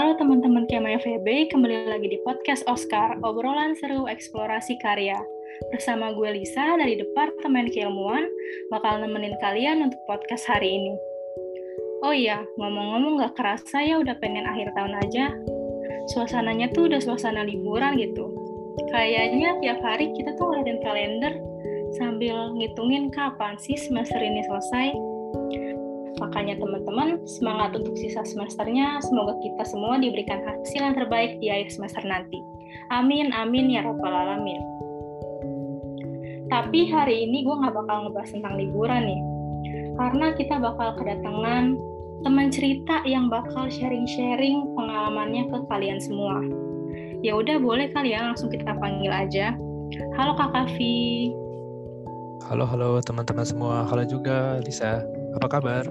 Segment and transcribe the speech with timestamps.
[0.00, 5.20] Halo teman-teman Kema FEB, kembali lagi di podcast Oscar, obrolan seru eksplorasi karya.
[5.68, 8.24] Bersama gue Lisa dari Departemen Keilmuan,
[8.72, 10.96] bakal nemenin kalian untuk podcast hari ini.
[12.00, 15.36] Oh iya, ngomong-ngomong gak kerasa ya udah pengen akhir tahun aja.
[16.16, 18.32] Suasananya tuh udah suasana liburan gitu.
[18.88, 21.36] Kayaknya tiap hari kita tuh ngeliatin kalender
[22.00, 24.96] sambil ngitungin kapan sih semester ini selesai.
[26.18, 31.70] Makanya teman-teman, semangat untuk sisa semesternya, semoga kita semua diberikan hasil yang terbaik di akhir
[31.70, 32.42] semester nanti.
[32.90, 34.58] Amin, amin ya robbal alamin.
[36.50, 39.22] Tapi hari ini gue gak bakal ngebahas tentang liburan nih,
[39.94, 41.78] karena kita bakal kedatangan
[42.26, 46.42] teman cerita yang bakal sharing-sharing pengalamannya ke kalian semua.
[47.20, 49.54] Ya udah boleh kali ya langsung kita panggil aja.
[50.16, 51.32] Halo Kak Kavi.
[52.48, 53.84] Halo halo teman-teman semua.
[53.86, 55.04] Halo juga Lisa.
[55.36, 55.84] Apa kabar?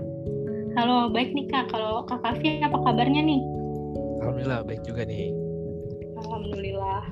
[0.80, 1.76] Halo, baik nih Kak.
[1.76, 3.44] Kalau Kak Kavi apa kabarnya nih?
[4.24, 5.28] Alhamdulillah baik juga nih.
[6.24, 7.04] Alhamdulillah.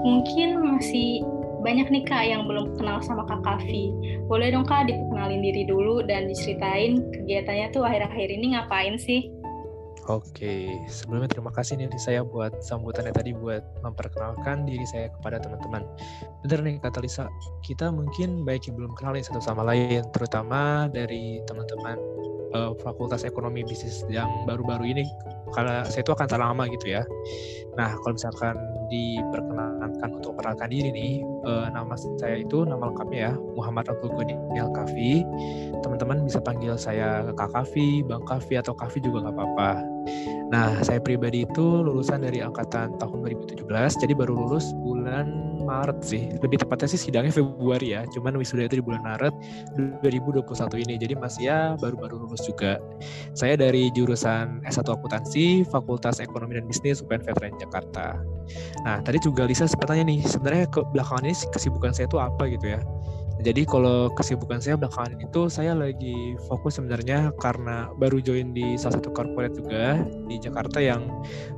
[0.00, 1.20] Mungkin masih
[1.60, 3.92] banyak nih Kak yang belum kenal sama Kak Kavi.
[4.32, 9.28] Boleh dong Kak dikenalin diri dulu dan diceritain kegiatannya tuh akhir-akhir ini ngapain sih?
[10.12, 15.88] Oke, sebelumnya terima kasih nih saya buat sambutannya tadi buat memperkenalkan diri saya kepada teman-teman.
[16.44, 17.32] Bener nih kata Lisa,
[17.64, 21.96] kita mungkin baik yang belum kenal satu sama lain, terutama dari teman-teman
[22.52, 25.08] uh, Fakultas Ekonomi Bisnis yang baru-baru ini
[25.56, 27.08] karena saya itu akan tak lama gitu ya.
[27.80, 28.60] Nah, kalau misalkan
[28.92, 31.12] diperkenalkan untuk perkenalkan diri nih,
[31.48, 35.24] uh, nama saya itu nama lengkapnya ya Muhammad Abdul Ghani Al Kafi.
[35.80, 39.70] Teman-teman bisa panggil saya Kak Kafi, Bang Kafi atau Kafi juga nggak apa-apa.
[40.52, 46.28] Nah, saya pribadi itu lulusan dari angkatan tahun 2017, jadi baru lulus bulan Maret sih.
[46.44, 48.04] Lebih tepatnya sih sidangnya Februari ya.
[48.12, 49.32] Cuman wisuda itu di bulan Maret
[50.04, 50.44] 2021
[50.84, 50.94] ini.
[51.00, 52.76] Jadi masih ya baru-baru lulus juga.
[53.32, 58.20] Saya dari jurusan S1 Akuntansi, Fakultas Ekonomi dan Bisnis UPN Veteran Jakarta.
[58.84, 62.76] Nah, tadi juga Lisa sempat nih, sebenarnya ke belakangan ini kesibukan saya itu apa gitu
[62.76, 62.80] ya.
[63.42, 69.02] Jadi kalau kesibukan saya belakangan itu saya lagi fokus sebenarnya karena baru join di salah
[69.02, 69.98] satu corporate juga
[70.30, 71.10] di Jakarta yang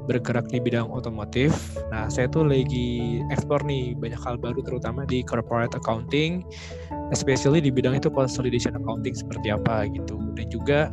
[0.09, 1.53] bergerak di bidang otomotif.
[1.93, 6.41] Nah, saya tuh lagi explore nih banyak hal baru terutama di corporate accounting,
[7.13, 10.17] especially di bidang itu consolidation accounting seperti apa gitu.
[10.41, 10.89] Dan juga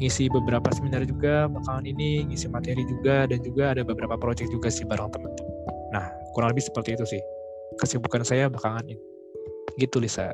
[0.00, 4.72] ngisi beberapa seminar juga belakangan ini, ngisi materi juga dan juga ada beberapa project juga
[4.72, 5.52] sih bareng teman-teman.
[5.92, 7.20] Nah, kurang lebih seperti itu sih
[7.76, 9.11] kesibukan saya belakangan ini
[9.80, 10.32] gitu Lisa.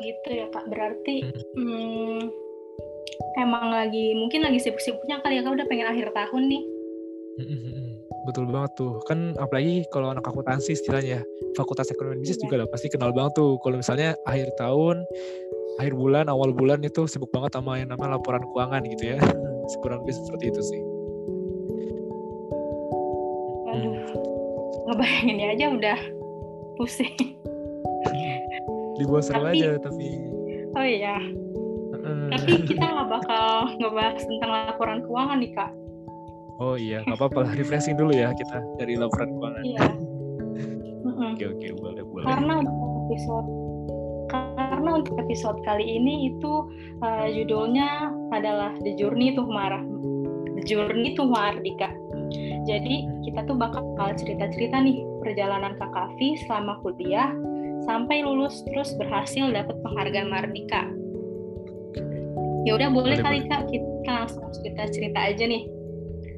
[0.00, 1.42] Gitu ya kak berarti hmm.
[1.58, 2.20] Hmm,
[3.40, 5.54] emang lagi mungkin lagi sibuk-sibuknya kali ya kak.
[5.56, 6.62] Udah pengen akhir tahun nih.
[7.40, 7.90] Hmm, hmm, hmm,
[8.28, 8.92] betul banget tuh.
[9.08, 11.24] Kan apalagi kalau anak akuntansi istilahnya
[11.56, 12.42] fakultas ekonomi bisnis ya.
[12.46, 13.58] juga lah pasti kenal banget tuh.
[13.64, 15.02] Kalau misalnya akhir tahun
[15.80, 19.18] akhir bulan awal bulan itu sibuk banget sama yang namanya laporan keuangan gitu ya.
[19.82, 20.82] Kurang lebih seperti itu sih.
[23.70, 24.02] Aduh,
[24.90, 25.98] ngebayanginnya aja udah
[26.80, 27.36] pusing.
[29.52, 30.08] Tapi, aja tapi
[30.72, 31.16] oh iya.
[32.00, 35.70] Uh, tapi kita nggak bakal ngebahas tentang laporan keuangan nih kak.
[36.56, 37.40] Oh iya nggak apa-apa.
[37.44, 39.62] Lah refreshing dulu ya kita dari laporan keuangan.
[39.64, 39.86] Iya.
[41.36, 41.66] Oke oke.
[41.76, 42.24] Boleh boleh.
[42.24, 43.48] Karena episode
[44.30, 46.52] karena untuk episode kali ini itu
[47.02, 49.82] uh, judulnya adalah The Journey to Marah
[50.60, 51.88] The Journey to Mardika.
[52.68, 53.82] Jadi kita tuh bakal
[54.14, 57.30] cerita-cerita nih perjalanan Kak Kavi selama kuliah
[57.84, 60.88] sampai lulus terus berhasil dapat penghargaan Mardika.
[62.68, 63.48] Ya udah boleh, boleh kali boleh.
[63.48, 65.64] Kak kita langsung cerita cerita aja nih.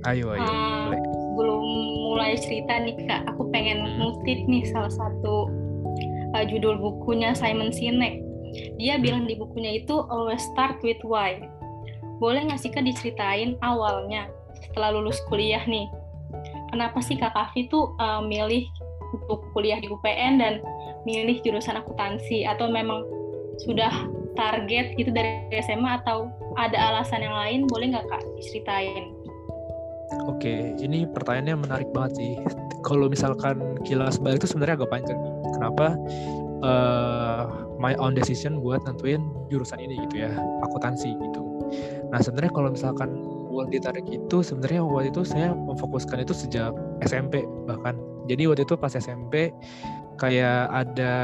[0.07, 0.43] Ayo ayo.
[0.43, 0.95] Uh,
[1.33, 1.65] Belum
[2.13, 3.97] mulai cerita nih Kak, aku pengen hmm.
[3.99, 5.49] ngutip nih salah satu
[6.37, 8.21] uh, judul bukunya Simon Sinek.
[8.77, 9.03] Dia hmm.
[9.03, 11.41] bilang di bukunya itu always start with why.
[12.21, 14.31] Boleh nggak sih Kak diceritain awalnya
[14.63, 15.91] setelah lulus kuliah nih
[16.73, 18.67] kenapa sih Kak Kavi tuh uh, milih
[19.13, 20.65] untuk kuliah di UPN dan
[21.05, 23.05] milih jurusan akuntansi atau memang
[23.61, 23.93] sudah
[24.33, 29.13] target gitu dari SMA atau ada alasan yang lain boleh nggak Kak diceritain?
[30.29, 32.33] Oke, ini pertanyaannya menarik banget sih.
[32.85, 35.21] Kalau misalkan kilas balik itu sebenarnya agak panjang.
[35.57, 35.97] Kenapa?
[36.63, 37.43] Uh,
[37.81, 40.31] my own decision buat nentuin jurusan ini gitu ya,
[40.63, 41.43] akuntansi gitu.
[42.13, 43.11] Nah sebenarnya kalau misalkan
[43.53, 46.73] buat ditarik itu sebenarnya waktu itu saya memfokuskan itu sejak
[47.05, 48.01] SMP bahkan.
[48.27, 49.53] Jadi waktu itu pas SMP
[50.17, 51.15] kayak ada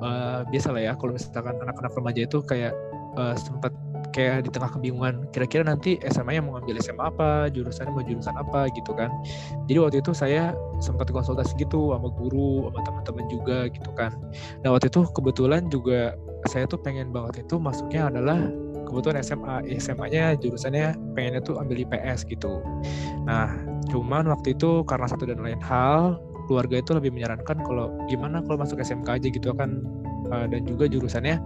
[0.00, 2.72] uh, biasa lah ya kalau misalkan anak-anak remaja itu kayak
[3.20, 3.74] uh, sempat
[4.16, 8.34] kayak di tengah kebingungan kira-kira nanti SMA yang mau ngambil SMA apa jurusannya mau jurusan
[8.34, 9.12] apa gitu kan.
[9.68, 14.14] Jadi waktu itu saya sempat konsultasi gitu sama guru sama teman-teman juga gitu kan.
[14.64, 16.16] Nah waktu itu kebetulan juga
[16.48, 18.38] saya tuh pengen banget itu masuknya adalah
[18.88, 22.64] kebetulan SMA SMA-nya jurusannya pengennya tuh ambil IPS gitu.
[23.28, 23.52] Nah
[23.92, 26.16] cuman waktu itu karena satu dan lain hal
[26.48, 29.84] keluarga itu lebih menyarankan kalau gimana kalau masuk SMK aja gitu kan.
[30.28, 31.40] Uh, dan juga jurusannya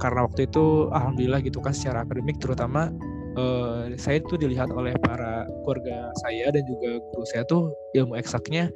[0.00, 2.88] karena waktu itu alhamdulillah gitu kan secara akademik terutama
[3.36, 8.72] uh, saya itu dilihat oleh para keluarga saya dan juga guru saya tuh ilmu eksaknya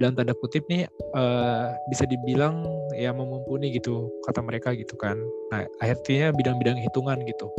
[0.00, 2.64] dalam tanda kutip nih uh, bisa dibilang
[2.96, 5.20] ya memumpuni gitu kata mereka gitu kan.
[5.52, 7.52] Nah akhirnya bidang-bidang hitungan gitu.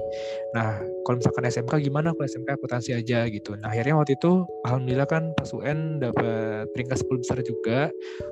[0.57, 3.53] Nah kalau misalkan SMK gimana kalau SMK akuntansi aja gitu.
[3.61, 7.79] Nah akhirnya waktu itu alhamdulillah kan pas UN dapat peringkat 10 besar juga.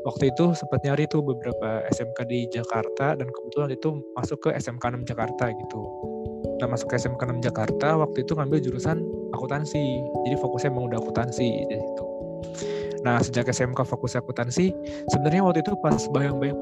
[0.09, 5.05] Waktu itu sempat nyari tuh beberapa SMK di Jakarta dan kebetulan itu masuk ke SMK
[5.05, 5.81] 6 Jakarta gitu.
[6.59, 9.05] Nah masuk ke SMK 6 Jakarta waktu itu ngambil jurusan
[9.37, 9.85] akuntansi.
[10.25, 12.08] Jadi fokusnya emang udah akuntansi gitu.
[13.05, 14.75] Nah sejak SMK fokus akuntansi,
[15.11, 16.57] sebenarnya waktu itu pas bayang-bayang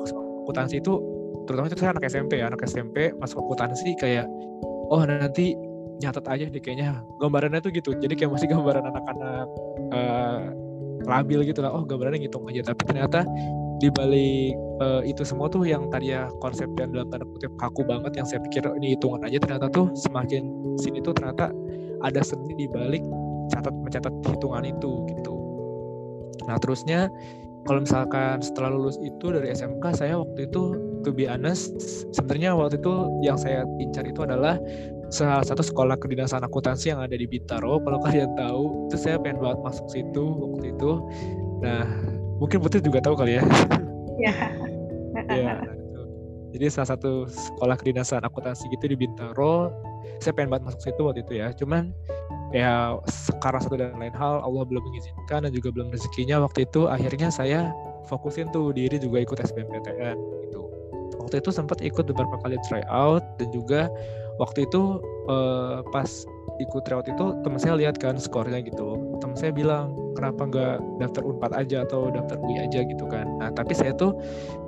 [0.45, 1.01] akuntansi itu,
[1.49, 4.25] terutama itu saya anak SMP ya, anak SMP masuk akuntansi kayak,
[4.93, 5.57] oh nanti
[5.97, 7.97] nyatet aja deh kayaknya gambarannya tuh gitu.
[7.97, 9.47] Jadi kayak masih gambaran anak-anak
[9.93, 10.39] uh,
[11.09, 11.73] labil gitu lah.
[11.73, 13.25] Oh gambarannya ngitung aja, tapi ternyata
[13.77, 17.85] di balik uh, itu semua tuh yang tadi ya konsep yang dalam tanda kutip kaku
[17.85, 20.49] banget yang saya pikir ini hitungan aja ternyata tuh semakin
[20.81, 21.53] sini tuh ternyata
[22.01, 23.05] ada seni di balik
[23.53, 25.36] catat mencatat hitungan itu gitu
[26.47, 27.11] Nah terusnya
[27.67, 31.75] kalau misalkan setelah lulus itu dari SMK saya waktu itu to be honest
[32.15, 32.93] sebenarnya waktu itu
[33.27, 34.55] yang saya incar itu adalah
[35.11, 37.79] salah satu sekolah kedinasan akuntansi yang ada di Bintaro.
[37.83, 40.91] Kalau kalian tahu itu saya pengen banget masuk situ waktu itu.
[41.63, 41.83] Nah
[42.39, 43.43] mungkin Putri juga tahu kali ya.
[44.17, 44.33] Ya
[45.29, 45.61] ya
[46.57, 49.69] jadi salah satu sekolah kedinasan akuntansi gitu di Bintaro
[50.17, 51.53] saya pengen banget masuk situ waktu itu ya.
[51.53, 51.93] Cuman
[52.55, 52.95] ya
[53.43, 56.43] karena satu dan lain hal Allah belum mengizinkan dan juga belum rezekinya.
[56.43, 57.71] Waktu itu akhirnya saya
[58.07, 60.17] fokusin tuh diri juga ikut SBMPTN
[60.47, 60.61] gitu.
[61.19, 63.91] Waktu itu sempat ikut beberapa kali tryout dan juga
[64.39, 66.07] waktu itu uh, pas
[66.57, 68.95] ikut tryout itu teman saya lihat kan skornya gitu.
[69.19, 72.81] Teman saya bilang kenapa nggak daftar unpad aja atau daftar UI aja?
[72.87, 73.27] gitu kan.
[73.37, 74.15] Nah tapi saya tuh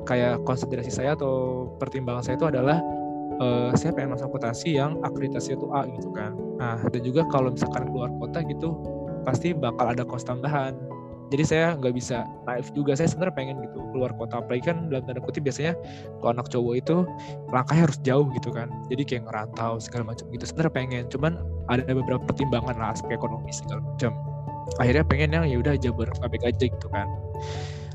[0.05, 2.83] kayak konsiderasi saya atau pertimbangan saya itu adalah
[3.39, 6.35] uh, saya pengen masuk akuntansi yang akreditasi itu A gitu kan.
[6.59, 8.75] Nah dan juga kalau misalkan keluar kota gitu
[9.23, 10.75] pasti bakal ada kos tambahan.
[11.29, 12.97] Jadi saya nggak bisa naif juga.
[12.97, 14.41] Saya sebenarnya pengen gitu keluar kota.
[14.41, 15.77] Apalagi kan dalam tanda kutip biasanya
[16.19, 16.95] kalau anak cowok itu
[17.53, 18.67] langkahnya harus jauh gitu kan.
[18.89, 20.43] Jadi kayak ngerantau segala macam gitu.
[20.49, 21.03] Sebenarnya pengen.
[21.13, 21.37] Cuman
[21.69, 24.17] ada beberapa pertimbangan lah aspek ekonomi segala macam.
[24.81, 27.05] Akhirnya pengen yang ya udah Jabodetabek aja gitu kan.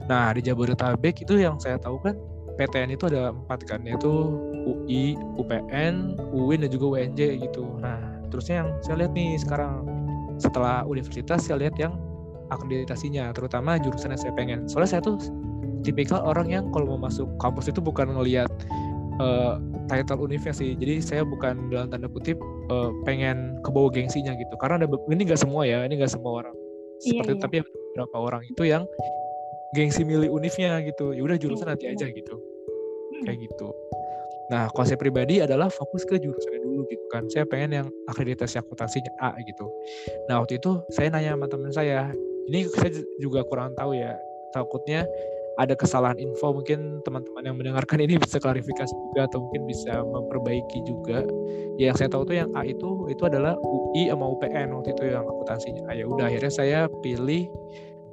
[0.07, 2.15] Nah di Jabodetabek itu yang saya tahu kan
[2.55, 4.11] PTN itu ada empat kan yaitu
[4.65, 7.67] UI, UPN, UIN dan juga UNJ gitu.
[7.83, 7.99] Nah
[8.31, 9.87] terusnya yang saya lihat nih sekarang
[10.39, 11.95] setelah universitas saya lihat yang
[12.51, 14.67] akreditasinya terutama jurusan yang saya pengen.
[14.71, 15.17] Soalnya saya tuh
[15.83, 18.51] tipikal orang yang kalau mau masuk kampus itu bukan ngelihat
[19.19, 19.59] uh,
[19.91, 20.73] title universitas sih.
[20.79, 22.39] Jadi saya bukan dalam tanda kutip
[22.71, 24.55] uh, pengen kebawa gengsinya gitu.
[24.59, 26.55] Karena ada ini nggak semua ya, ini nggak semua orang
[27.03, 27.43] iya, seperti iya, iya.
[27.43, 27.57] tapi
[27.95, 28.83] beberapa orang itu yang
[29.75, 31.13] gengsi milih univnya gitu.
[31.13, 32.35] Ya udah jurusan nanti aja gitu.
[33.27, 33.69] Kayak gitu.
[34.53, 37.27] Nah konsep pribadi adalah fokus ke jurusannya dulu gitu kan.
[37.29, 39.67] Saya pengen yang akreditasi akuntansinya A gitu.
[40.31, 42.13] Nah waktu itu saya nanya sama teman saya
[42.49, 44.13] ini saya juga kurang tahu ya
[44.53, 45.09] takutnya
[45.55, 50.83] ada kesalahan info mungkin teman-teman yang mendengarkan ini bisa klarifikasi juga atau mungkin bisa memperbaiki
[50.83, 51.23] juga.
[51.79, 55.15] Ya yang saya tahu tuh yang A itu itu adalah UI sama UPN waktu itu
[55.15, 55.83] yang akuntansinya.
[55.87, 57.47] Ah, ya udah akhirnya saya pilih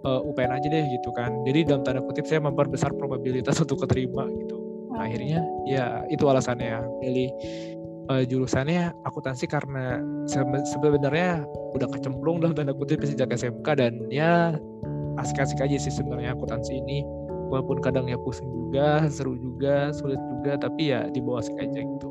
[0.05, 1.31] uh, eh, UPN aja deh gitu kan.
[1.45, 4.57] Jadi dalam tanda kutip saya memperbesar probabilitas untuk keterima gitu.
[4.91, 7.29] Nah, akhirnya ya itu alasannya pilih
[8.11, 10.03] uh, jurusannya akuntansi karena
[10.67, 14.59] sebenarnya udah kecemplung dalam tanda kutip sejak SMK dan ya
[15.19, 17.03] asik-asik aja sih sebenarnya akuntansi ini
[17.51, 22.07] walaupun kadang ya pusing juga, seru juga, sulit juga, tapi ya dibawa asik aja gitu.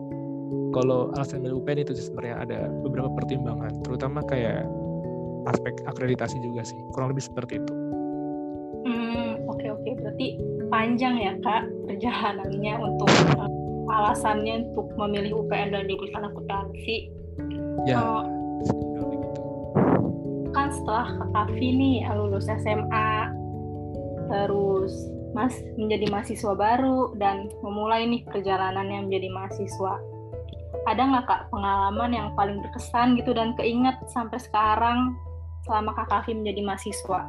[0.70, 4.68] Kalau alasan milih UPN itu sebenarnya ada beberapa pertimbangan, terutama kayak
[5.49, 7.79] aspek akreditasi juga sih kurang lebih seperti itu.
[8.80, 9.92] Hmm oke okay, oke okay.
[10.00, 10.26] berarti
[10.72, 13.49] panjang ya kak perjalanannya untuk uh,
[13.90, 16.96] alasannya untuk memilih UPN dan jurusan akuntansi.
[17.88, 17.96] Ya.
[17.99, 18.22] Uh,
[20.50, 23.10] kan setelah kak nih lulus SMA
[24.30, 24.94] terus
[25.30, 29.94] Mas menjadi mahasiswa baru dan memulai nih perjalanannya menjadi mahasiswa
[30.90, 35.14] ada nggak kak pengalaman yang paling berkesan gitu dan keinget sampai sekarang
[35.68, 37.20] selama Kak Kavi menjadi mahasiswa?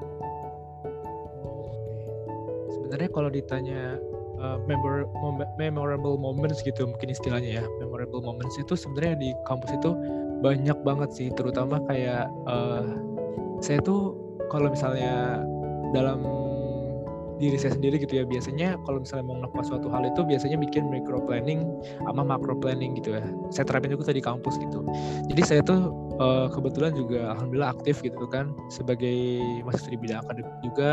[2.92, 3.82] Sebenarnya kalau ditanya
[4.44, 5.08] uh, memor
[5.56, 9.96] memorable moments gitu mungkin istilahnya ya memorable moments itu sebenarnya di kampus itu
[10.44, 12.84] banyak banget sih terutama kayak uh,
[13.64, 14.20] saya tuh
[14.52, 15.40] kalau misalnya
[15.96, 16.28] dalam
[17.42, 18.24] diri saya sendiri gitu ya.
[18.24, 21.66] Biasanya kalau misalnya mau melakukan suatu hal itu biasanya bikin micro planning
[22.06, 23.24] sama macro planning gitu ya.
[23.50, 24.86] Saya terapin juga tadi kampus gitu.
[25.34, 25.90] Jadi saya tuh
[26.22, 28.54] uh, kebetulan juga alhamdulillah aktif gitu kan.
[28.70, 30.92] Sebagai mahasiswa di bidang akademik juga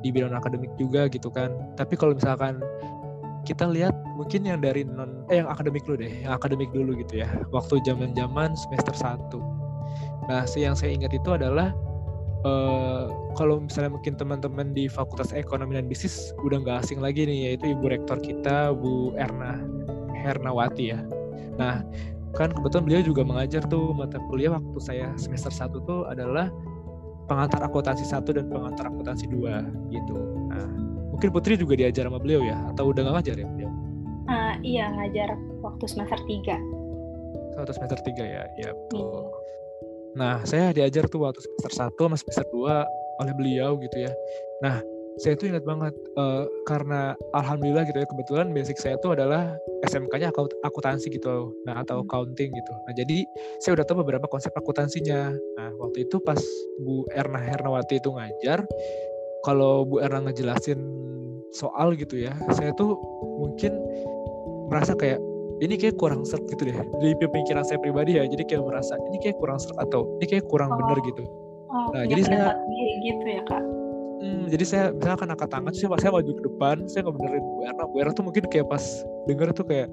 [0.00, 1.50] di bidang akademik juga gitu kan.
[1.74, 2.62] Tapi kalau misalkan
[3.42, 7.26] kita lihat mungkin yang dari non eh yang akademik dulu deh yang akademik dulu gitu
[7.26, 7.28] ya.
[7.50, 9.60] Waktu zaman zaman semester 1
[10.30, 11.74] nah yang saya ingat itu adalah
[12.44, 17.52] uh, kalau misalnya mungkin teman-teman di Fakultas Ekonomi dan Bisnis udah nggak asing lagi nih
[17.52, 19.60] yaitu Ibu Rektor kita Bu Erna
[20.20, 21.00] Hernawati ya.
[21.56, 21.84] Nah
[22.36, 26.46] kan kebetulan beliau juga mengajar tuh mata kuliah waktu saya semester 1 tuh adalah
[27.26, 30.18] pengantar akuntansi 1 dan pengantar akuntansi 2 gitu.
[30.50, 30.66] Nah
[31.10, 33.70] mungkin Putri juga diajar sama beliau ya atau udah nggak ngajar ya beliau?
[34.30, 37.58] Uh, iya ngajar waktu semester 3.
[37.58, 39.26] Waktu semester 3 ya, ya betul.
[39.26, 39.40] Iya.
[40.18, 44.12] Nah, saya diajar tuh waktu semester 1 sama semester 2 oleh beliau gitu ya.
[44.64, 44.82] Nah,
[45.20, 49.52] saya tuh ingat banget uh, karena alhamdulillah gitu ya kebetulan basic saya tuh adalah
[49.84, 50.32] SMK-nya
[50.64, 52.72] akuntansi gitu nah atau accounting gitu.
[52.88, 53.26] Nah, jadi
[53.60, 55.34] saya udah tahu beberapa konsep akuntansinya.
[55.60, 56.40] Nah, waktu itu pas
[56.80, 58.64] Bu Erna Hernawati itu ngajar
[59.44, 60.80] kalau Bu Erna ngejelasin
[61.50, 62.94] soal gitu ya, saya tuh
[63.42, 63.74] mungkin
[64.70, 65.18] merasa kayak
[65.60, 66.76] ini kayak kurang seret gitu deh.
[66.76, 70.44] Dari pemikiran saya pribadi ya jadi kayak merasa ini kayak kurang seret atau ini kayak
[70.48, 70.76] kurang oh.
[70.80, 71.24] bener gitu.
[71.70, 72.46] Oh, nah jadi saya
[73.04, 73.62] gitu ya kak?
[74.20, 77.60] Hmm, jadi saya misalkan angkat tangan saya saya maju ke depan saya nggak benerin Bu
[77.64, 77.84] Erna.
[77.88, 78.84] Bu Erna tuh mungkin kayak pas
[79.28, 79.88] denger tuh kayak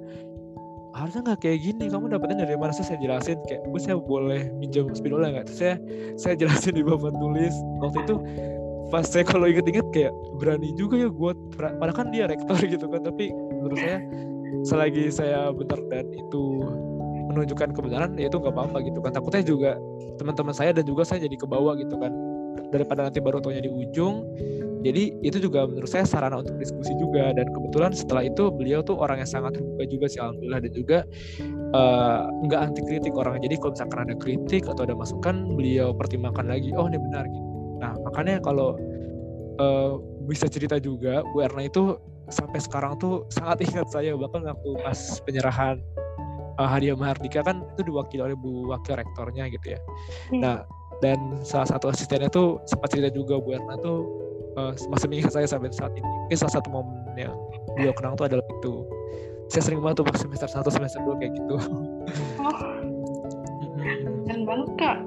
[0.97, 2.73] harusnya nggak kayak gini kamu dapetnya dari mana?
[2.73, 5.47] Saya, saya jelasin kayak bu saya boleh minjam spidolnya nggak?
[5.51, 5.75] Saya
[6.15, 7.55] saya jelasin di bawah tulis.
[7.83, 8.15] Waktu itu
[8.87, 13.03] pas saya kalau inget-inget kayak berani juga ya gue padahal kan dia rektor gitu kan
[13.03, 13.99] tapi menurut saya
[14.67, 16.43] selagi saya benar dan itu
[17.27, 19.11] menunjukkan kebenaran ya itu nggak apa-apa gitu kan.
[19.13, 19.71] Takutnya juga
[20.17, 22.11] teman-teman saya dan juga saya jadi ke bawah gitu kan.
[22.73, 24.25] Daripada nanti baru taunya di ujung.
[24.85, 27.35] Jadi itu juga menurut saya sarana untuk diskusi juga.
[27.35, 30.59] Dan kebetulan setelah itu beliau tuh orang yang sangat terbuka juga sih alhamdulillah.
[30.63, 30.97] Dan juga
[31.75, 33.51] uh, nggak anti kritik orangnya.
[33.51, 36.71] Jadi kalau misalkan ada kritik atau ada masukan beliau pertimbangkan lagi.
[36.75, 37.47] Oh ini benar gitu.
[37.83, 38.79] Nah makanya kalau
[39.59, 41.95] uh, bisa cerita juga Bu Erna itu
[42.27, 45.79] sampai sekarang tuh sangat ingat saya bahkan waktu pas penyerahan
[46.59, 49.79] uh, hadiah Mahardika kan itu diwakili oleh Bu Wakil Rektornya gitu ya.
[50.33, 50.41] Hmm.
[50.43, 50.55] Nah
[50.97, 54.05] dan salah satu asistennya tuh sempat cerita juga Bu Erna tuh
[54.57, 56.11] uh, masih mengingat saya sampai saat ini.
[56.29, 57.37] Ini salah satu momen yang
[57.77, 58.73] beliau kenang tuh adalah itu.
[59.47, 61.55] Saya sering banget tuh pas semester 1, semester 2 kayak gitu.
[62.43, 62.51] Oh,
[64.27, 64.97] keren banget kak.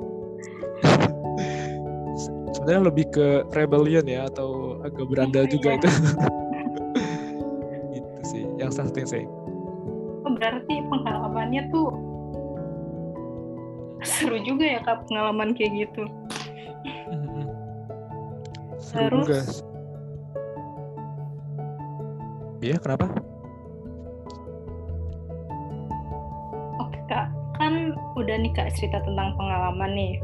[2.56, 5.78] Sebenarnya lebih ke rebellion ya atau agak berandal oh, juga iya.
[5.80, 5.88] itu
[8.70, 9.26] yang salah satu yang saya
[10.22, 11.90] oh, berarti pengalamannya tuh
[14.06, 16.04] seru juga ya kak pengalaman kayak gitu.
[18.80, 19.40] Seru Terus, juga.
[22.60, 23.06] Iya kenapa?
[26.80, 27.28] Oke kak
[27.60, 30.14] kan udah nih kak cerita tentang pengalaman nih.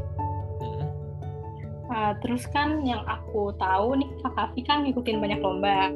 [1.87, 5.87] Uh, terus kan yang aku tahu nih Kak Kavi kan ngikutin banyak lomba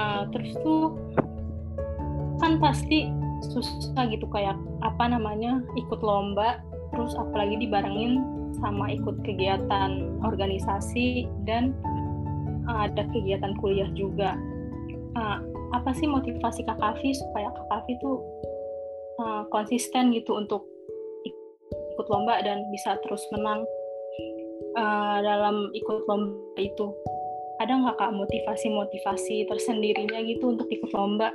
[0.00, 0.96] uh, terus tuh
[2.40, 3.12] kan pasti
[3.52, 6.60] susah gitu kayak apa namanya ikut lomba
[6.92, 8.24] terus apalagi dibarengin
[8.58, 11.76] sama ikut kegiatan organisasi dan
[12.66, 14.36] uh, ada kegiatan kuliah juga.
[15.14, 15.38] Uh,
[15.70, 18.18] apa sih motivasi Kak Kavi supaya Kak Kavi tuh
[19.22, 20.66] uh, konsisten gitu untuk
[21.26, 23.62] ikut lomba dan bisa terus menang
[24.74, 26.90] uh, dalam ikut lomba itu
[27.60, 31.28] ada nggak kak motivasi-motivasi tersendirinya gitu untuk ikut lomba?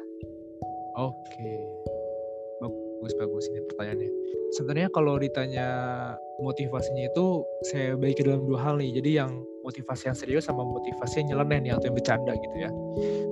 [0.97, 1.53] Oke,
[2.65, 4.11] bagus bagus ini pertanyaannya.
[4.57, 5.67] Sebenarnya kalau ditanya
[6.41, 8.97] motivasinya itu saya bagi dalam dua hal nih.
[8.97, 12.69] Jadi yang motivasi yang serius sama motivasi yang nyeleneh nih atau yang bercanda gitu ya.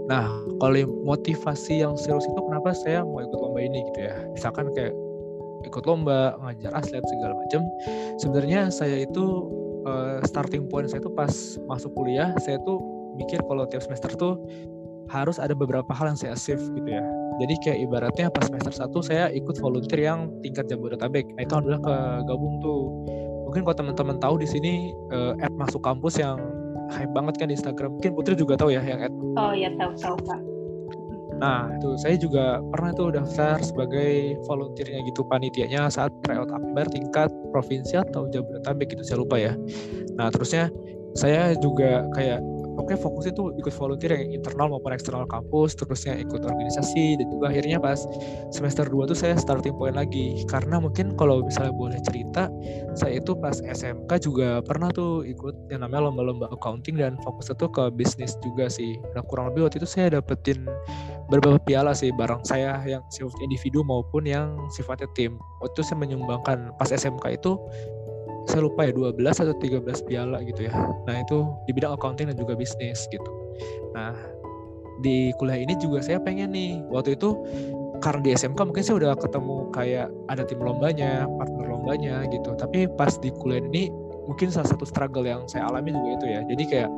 [0.05, 0.29] Nah
[0.61, 4.13] kalau motivasi yang serius itu kenapa saya mau ikut lomba ini gitu ya?
[4.37, 4.93] Misalkan kayak
[5.63, 7.61] ikut lomba, ngajar atlet segala macam.
[8.19, 9.47] Sebenarnya saya itu
[9.85, 11.31] uh, starting point saya tuh pas
[11.69, 12.79] masuk kuliah saya tuh
[13.15, 14.41] mikir kalau tiap semester tuh
[15.11, 17.03] harus ada beberapa hal yang saya achieve gitu ya.
[17.41, 21.25] Jadi kayak ibaratnya pas semester 1 saya ikut volunteer yang tingkat Jabodetabek.
[21.33, 21.95] Nah itu alhamdulillah ke
[22.29, 22.81] gabung tuh.
[23.49, 24.73] Mungkin kalau teman-teman tahu di sini
[25.13, 26.37] uh, ad masuk kampus yang
[26.93, 27.97] hype banget kan di Instagram.
[27.97, 30.39] Mungkin Putri juga tahu ya yang ad oh ya tahu tahu pak
[31.43, 37.27] Nah, itu saya juga pernah tuh daftar sebagai volunteernya gitu panitianya saat tryout akbar tingkat
[37.51, 39.51] provinsi atau Jabodetabek gitu saya lupa ya.
[40.15, 40.71] Nah, terusnya
[41.19, 42.39] saya juga kayak
[42.83, 47.47] pokoknya fokus itu ikut volunteer yang internal maupun eksternal kampus terusnya ikut organisasi dan juga
[47.47, 48.03] akhirnya pas
[48.51, 50.43] semester 2 tuh saya starting point lagi.
[50.51, 52.51] Karena mungkin kalau misalnya boleh cerita
[52.99, 57.71] saya itu pas SMK juga pernah tuh ikut yang namanya lomba-lomba accounting dan fokus itu
[57.71, 58.99] ke bisnis juga sih.
[59.15, 60.67] Nah kurang lebih waktu itu saya dapetin
[61.31, 65.39] beberapa piala sih barang saya yang sifatnya individu maupun yang sifatnya tim.
[65.63, 67.55] Waktu itu saya menyumbangkan pas SMK itu
[68.47, 70.73] saya lupa ya 12 atau 13 piala gitu ya.
[71.07, 73.31] Nah itu di bidang accounting dan juga bisnis gitu.
[73.95, 74.13] Nah
[75.01, 77.33] di kuliah ini juga saya pengen nih waktu itu
[78.03, 82.51] karena di SMK mungkin saya udah ketemu kayak ada tim lombanya, partner lombanya gitu.
[82.59, 83.87] Tapi pas di kuliah ini
[84.27, 86.41] mungkin salah satu struggle yang saya alami juga itu ya.
[86.51, 86.89] Jadi kayak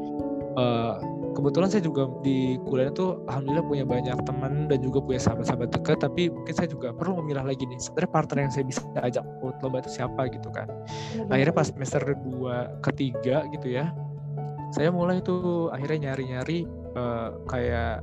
[0.57, 0.97] uh,
[1.35, 5.97] kebetulan saya juga di kuliah itu alhamdulillah punya banyak teman dan juga punya sahabat-sahabat dekat
[5.99, 9.55] tapi mungkin saya juga perlu memilah lagi nih sebenarnya partner yang saya bisa ajak ikut
[9.59, 10.67] lomba itu siapa gitu kan.
[11.13, 13.91] Ya, akhirnya pas semester dua ketiga gitu ya
[14.73, 16.65] saya mulai tuh akhirnya nyari-nyari
[16.97, 18.01] uh, kayak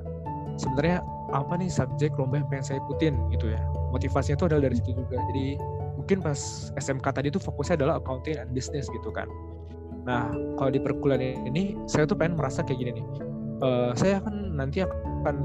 [0.61, 1.01] sebenarnya
[1.33, 3.61] apa nih subjek lomba yang pengen saya ikutin gitu ya.
[3.91, 5.17] Motivasinya itu adalah dari situ juga.
[5.33, 5.57] Jadi
[5.97, 9.31] mungkin pas SMK tadi tuh fokusnya adalah accounting and business gitu kan
[10.03, 13.07] Nah, kalau di perkuliahan ini saya tuh pengen merasa kayak gini nih.
[13.63, 15.37] Uh, saya akan nanti akan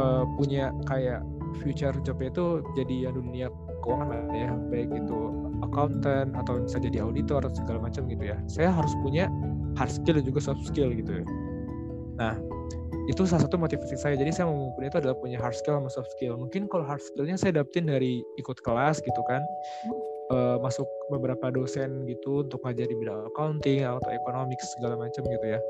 [0.00, 1.20] uh, punya kayak
[1.60, 3.46] future jobnya itu jadi ya dunia
[3.84, 5.18] keuangan lah ya, baik itu
[5.60, 8.36] accountant atau bisa jadi auditor atau segala macam gitu ya.
[8.48, 9.28] Saya harus punya
[9.76, 11.24] hard skill dan juga soft skill gitu ya.
[12.16, 12.34] Nah,
[13.10, 14.14] itu salah satu motivasi saya.
[14.14, 16.40] Jadi saya mau itu adalah punya hard skill sama soft skill.
[16.40, 19.42] Mungkin kalau hard skillnya saya dapetin dari ikut kelas gitu kan
[20.30, 25.46] uh, masuk beberapa dosen gitu untuk ngajar di bidang accounting atau ekonomi segala macam gitu
[25.56, 25.60] ya.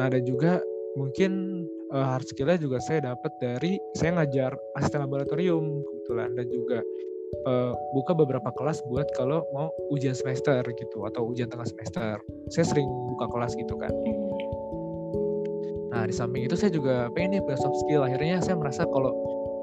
[0.00, 0.62] Nah dan juga
[0.96, 6.78] mungkin uh, hard skillnya juga saya dapat dari saya ngajar asisten laboratorium kebetulan dan juga
[7.44, 12.16] uh, buka beberapa kelas buat kalau mau ujian semester gitu atau ujian tengah semester.
[12.48, 13.92] Saya sering buka kelas gitu kan.
[15.88, 18.04] Nah di samping itu saya juga pengen nih punya soft skill.
[18.04, 19.12] Akhirnya saya merasa kalau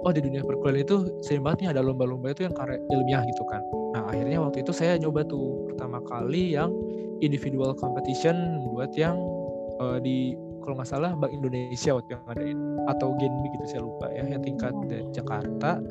[0.06, 0.96] oh di dunia perkuliahan itu
[1.26, 3.62] sering banget nih ada lomba-lomba itu yang karya ilmiah gitu kan.
[3.98, 6.70] Nah akhirnya waktu itu saya nyoba tuh pertama kali yang
[7.26, 9.18] individual competition buat yang
[9.82, 12.60] uh, di kalau nggak salah Bank Indonesia waktu yang ngadain
[12.90, 15.82] atau Genbi gitu saya lupa ya yang tingkat di Jakarta.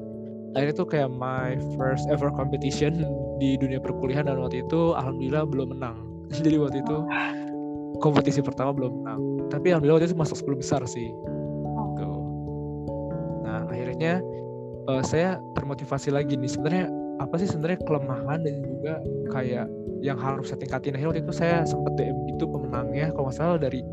[0.55, 3.03] Akhirnya tuh kayak my first ever competition
[3.43, 5.99] di dunia perkuliahan dan waktu itu alhamdulillah belum menang.
[6.47, 6.97] Jadi waktu itu
[7.99, 9.21] kompetisi pertama belum menang.
[9.51, 11.11] Tapi alhamdulillah waktu itu masuk 10 besar sih
[13.95, 14.19] akhirnya
[14.91, 16.51] uh, saya termotivasi lagi nih.
[16.51, 16.91] Sebenarnya
[17.23, 18.99] apa sih sebenarnya kelemahan dan juga
[19.31, 19.71] kayak
[20.03, 20.99] yang harus saya tingkatin?
[20.99, 23.15] Akhirnya waktu itu saya sempat DM gitu pemenangnya.
[23.15, 23.87] Kalau nggak salah dari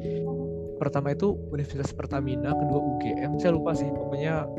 [0.82, 4.50] pertama itu Universitas Pertamina kedua UGM saya lupa sih pokoknya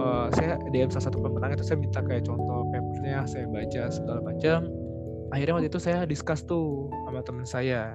[0.00, 4.20] uh, saya DM salah satu pemenang itu saya minta kayak contoh papernya saya baca segala
[4.24, 4.72] macam.
[5.36, 7.92] Akhirnya waktu itu saya discuss tuh sama teman saya.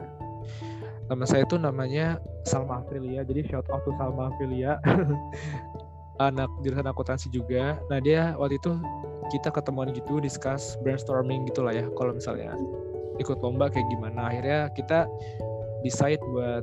[1.09, 3.25] Teman saya itu namanya Salma Aprilia.
[3.25, 4.77] Jadi shout out to Salma Aprilia
[6.29, 7.81] anak jurusan akuntansi juga.
[7.89, 8.77] Nah dia waktu itu
[9.33, 11.87] kita ketemuan gitu, discuss brainstorming gitulah ya.
[11.97, 12.53] Kalau misalnya
[13.17, 14.29] ikut lomba kayak gimana.
[14.29, 15.09] Akhirnya kita
[15.81, 16.61] decide buat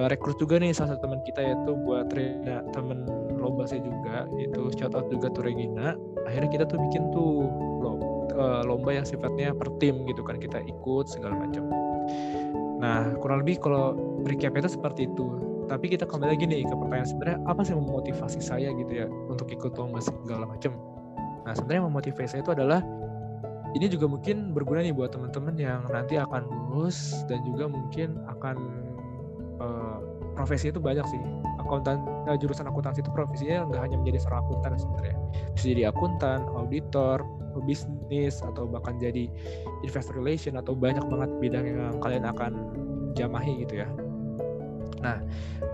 [0.00, 4.28] uh, rekrut juga nih salah satu teman kita yaitu buat Rena temen lomba saya juga
[4.40, 5.96] itu shout out juga tuh Regina.
[6.28, 7.48] Akhirnya kita tuh bikin tuh
[7.80, 8.06] lomba,
[8.36, 11.64] uh, lomba yang sifatnya per tim gitu kan kita ikut segala macam.
[12.80, 13.96] Nah kurang lebih kalau
[14.28, 15.26] recap itu seperti itu
[15.66, 19.50] tapi kita kembali lagi nih ke pertanyaan sebenarnya apa sih memotivasi saya gitu ya untuk
[19.50, 20.74] ikut lomba segala macam
[21.42, 22.80] nah sebenarnya memotivasi saya itu adalah
[23.74, 28.56] ini juga mungkin berguna nih buat teman-teman yang nanti akan lulus dan juga mungkin akan
[29.60, 30.00] uh,
[30.32, 31.20] profesi itu banyak sih.
[31.60, 35.16] Akuntan uh, jurusan akuntansi itu profesinya nggak hanya menjadi seorang akuntan sebenarnya.
[35.52, 37.20] Bisa jadi akuntan auditor
[37.64, 39.32] bisnis atau bahkan jadi
[39.80, 42.52] investor relation atau banyak banget bidang yang kalian akan
[43.16, 43.88] jamahi gitu ya
[45.06, 45.22] Nah,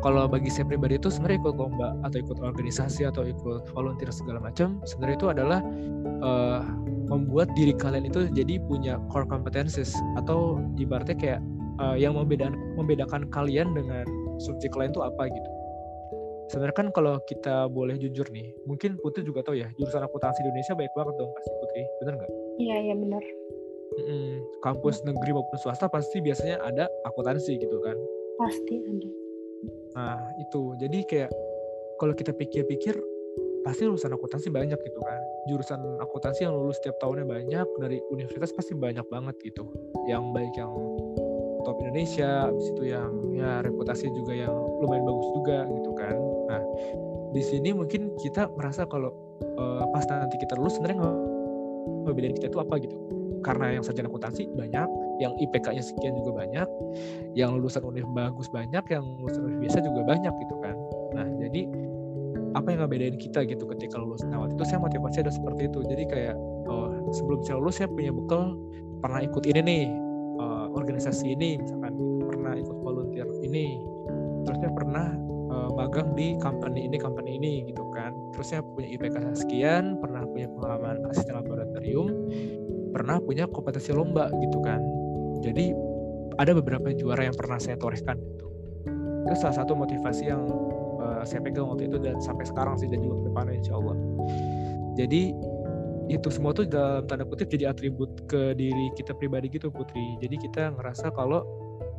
[0.04, 4.44] kalau bagi saya pribadi itu sebenarnya ikut lomba atau ikut organisasi atau ikut volunteer segala
[4.44, 5.60] macam, sebenarnya itu adalah
[6.20, 6.60] uh,
[7.08, 11.40] membuat diri kalian itu jadi punya core competencies atau ibaratnya kayak
[11.80, 14.04] uh, yang membedakan membedakan kalian dengan
[14.36, 15.50] subjek lain itu apa gitu.
[16.52, 20.76] Sebenarnya kan kalau kita boleh jujur nih, mungkin Putri juga tahu ya, jurusan akuntansi Indonesia
[20.76, 22.30] baik banget dong pasti Putri, bener nggak?
[22.60, 23.24] Iya, iya benar.
[23.92, 24.28] Mm-mm.
[24.60, 27.96] Kampus negeri maupun swasta pasti biasanya ada akuntansi gitu kan
[28.40, 29.08] pasti ada
[29.96, 30.76] nah itu.
[30.76, 31.30] Jadi kayak
[32.00, 32.96] kalau kita pikir-pikir
[33.62, 35.20] pasti lulusan akuntansi banyak gitu kan.
[35.46, 39.66] Jurusan akuntansi yang lulus setiap tahunnya banyak dari universitas pasti banyak banget gitu.
[40.10, 40.72] Yang baik yang
[41.62, 46.16] top Indonesia habis itu yang ya reputasi juga yang lumayan bagus juga gitu kan.
[46.50, 46.62] Nah
[47.32, 49.14] di sini mungkin kita merasa kalau
[49.56, 51.06] uh, pas nanti kita lulus sebenarnya
[52.06, 52.96] ngebedain kita itu apa gitu.
[53.42, 54.86] Karena yang sarjana akuntansi banyak
[55.22, 56.68] yang IPK-nya sekian juga banyak
[57.38, 60.76] yang lulusan univ bagus banyak yang lulusan univ biasa juga banyak gitu kan.
[61.14, 61.62] Nah jadi
[62.52, 64.20] apa yang ngebedain kita gitu ketika lulus?
[64.26, 65.80] Nah waktu itu saya motivasi ada seperti itu.
[65.86, 66.36] Jadi kayak
[66.68, 68.58] oh, sebelum saya lulus saya punya bekal
[69.00, 69.84] pernah ikut ini nih
[70.42, 71.94] uh, organisasi ini misalkan
[72.26, 73.80] pernah ikut volunteer ini
[74.42, 75.14] terusnya pernah
[75.54, 78.12] uh, magang di company ini company ini gitu kan.
[78.36, 82.08] Terusnya punya IPK sekian pernah punya pengalaman asisten laboratorium
[82.92, 84.78] pernah punya kompetensi lomba gitu kan
[85.42, 85.74] jadi
[86.40, 88.46] ada beberapa juara yang pernah saya torehkan gitu.
[89.28, 90.42] Itu salah satu motivasi yang
[91.02, 93.96] uh, saya pegang waktu itu dan sampai sekarang sih dan juga ke depannya insya Allah.
[94.96, 95.22] Jadi
[96.10, 100.18] itu semua tuh dalam tanda kutip jadi atribut ke diri kita pribadi gitu Putri.
[100.18, 101.44] Jadi kita ngerasa kalau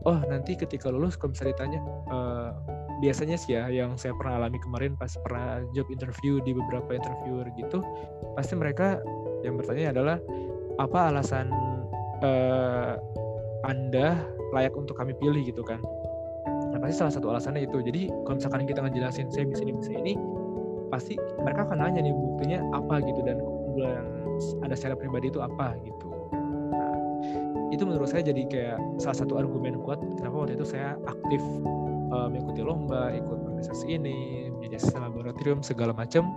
[0.04, 1.80] oh nanti ketika lulus kalau misalnya ditanya
[2.12, 2.52] uh,
[3.00, 7.48] biasanya sih ya yang saya pernah alami kemarin pas pernah job interview di beberapa interviewer
[7.56, 7.80] gitu
[8.36, 9.00] pasti mereka
[9.44, 10.18] yang bertanya adalah
[10.80, 11.48] apa alasan
[12.24, 13.00] uh,
[13.64, 15.80] anda layak untuk kami pilih gitu kan.
[16.46, 17.80] Nah pasti salah satu alasannya itu.
[17.80, 20.14] Jadi kalau misalkan kita ngejelasin saya bisa ini bisa ini
[20.92, 23.20] pasti mereka akan nanya nih buktinya apa gitu?
[23.24, 24.06] Dan keunggulan
[24.66, 25.78] ada secara pribadi itu apa?
[25.82, 26.10] gitu.
[26.72, 26.92] Nah
[27.72, 31.42] itu menurut saya jadi kayak salah satu argumen kuat kenapa waktu itu saya aktif
[32.14, 36.36] uh, mengikuti lomba ikut organisasi ini menjadi laboratorium segala macam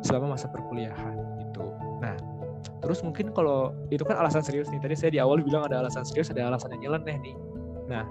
[0.00, 1.64] selama masa perkuliahan gitu.
[1.98, 2.37] Nah
[2.78, 4.78] terus mungkin kalau itu kan alasan serius nih.
[4.78, 7.34] Tadi saya di awal bilang ada alasan serius ada alasan yang nyeleneh nih.
[7.90, 8.04] Nah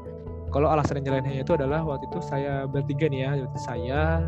[0.52, 3.32] kalau alasan yang nyelenehnya itu adalah waktu itu saya bertiga nih ya.
[3.60, 4.28] Saya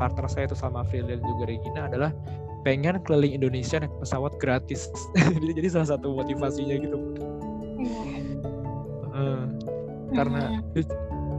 [0.00, 2.10] partner saya itu sama April dan juga Regina adalah
[2.64, 4.88] pengen keliling Indonesia naik pesawat gratis.
[5.36, 6.98] Jadi, jadi salah satu motivasinya gitu.
[9.10, 9.48] Uh,
[10.12, 10.84] karena ju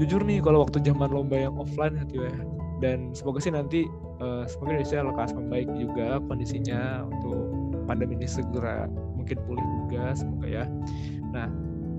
[0.02, 2.34] jujur nih kalau waktu zaman lomba yang offline gitu ya.
[2.82, 3.86] Dan semoga sih nanti
[4.18, 7.61] uh, semoga Indonesia lekas membaik juga kondisinya untuk
[7.92, 8.88] pandemi ini segera
[9.20, 10.66] mungkin pulih juga semoga ya.
[11.36, 11.52] Nah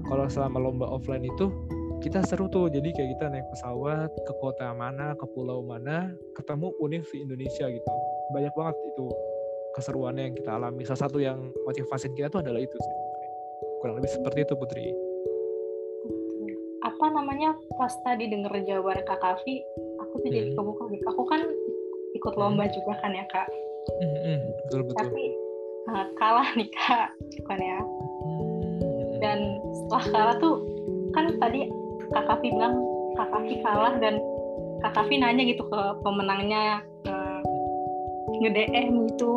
[0.09, 1.53] kalau selama lomba offline itu
[2.01, 2.73] kita seru tuh.
[2.73, 7.69] Jadi kayak kita naik pesawat ke kota mana ke pulau mana ketemu univ di Indonesia
[7.69, 7.89] gitu.
[8.33, 9.07] Banyak banget itu
[9.77, 10.83] keseruannya yang kita alami.
[10.89, 12.97] Salah satu yang motivasi kita tuh adalah itu sih
[13.85, 14.91] kurang lebih seperti itu Putri.
[16.83, 17.55] Apa namanya?
[17.79, 19.63] Pas tadi denger jawaban Kak Kavi
[20.03, 20.37] aku tuh hmm.
[20.41, 21.05] jadi kebuka gitu.
[21.13, 21.41] Aku kan
[22.19, 22.75] ikut lomba hmm.
[22.75, 23.47] juga kan ya Kak?
[23.83, 24.99] Hmm, hmm, betul betul.
[24.99, 25.25] Tapi
[25.91, 27.09] uh, kalah nih Kak
[27.49, 29.19] kan ya hmm.
[29.19, 29.39] dan
[29.73, 30.55] setelah kalah tuh
[31.17, 31.71] kan tadi
[32.13, 32.75] Kak Kavi bilang
[33.17, 34.21] Kak Kavi kalah dan
[34.85, 37.41] Kak Kavi nanya gitu ke pemenangnya uh,
[38.43, 39.33] nge-DM itu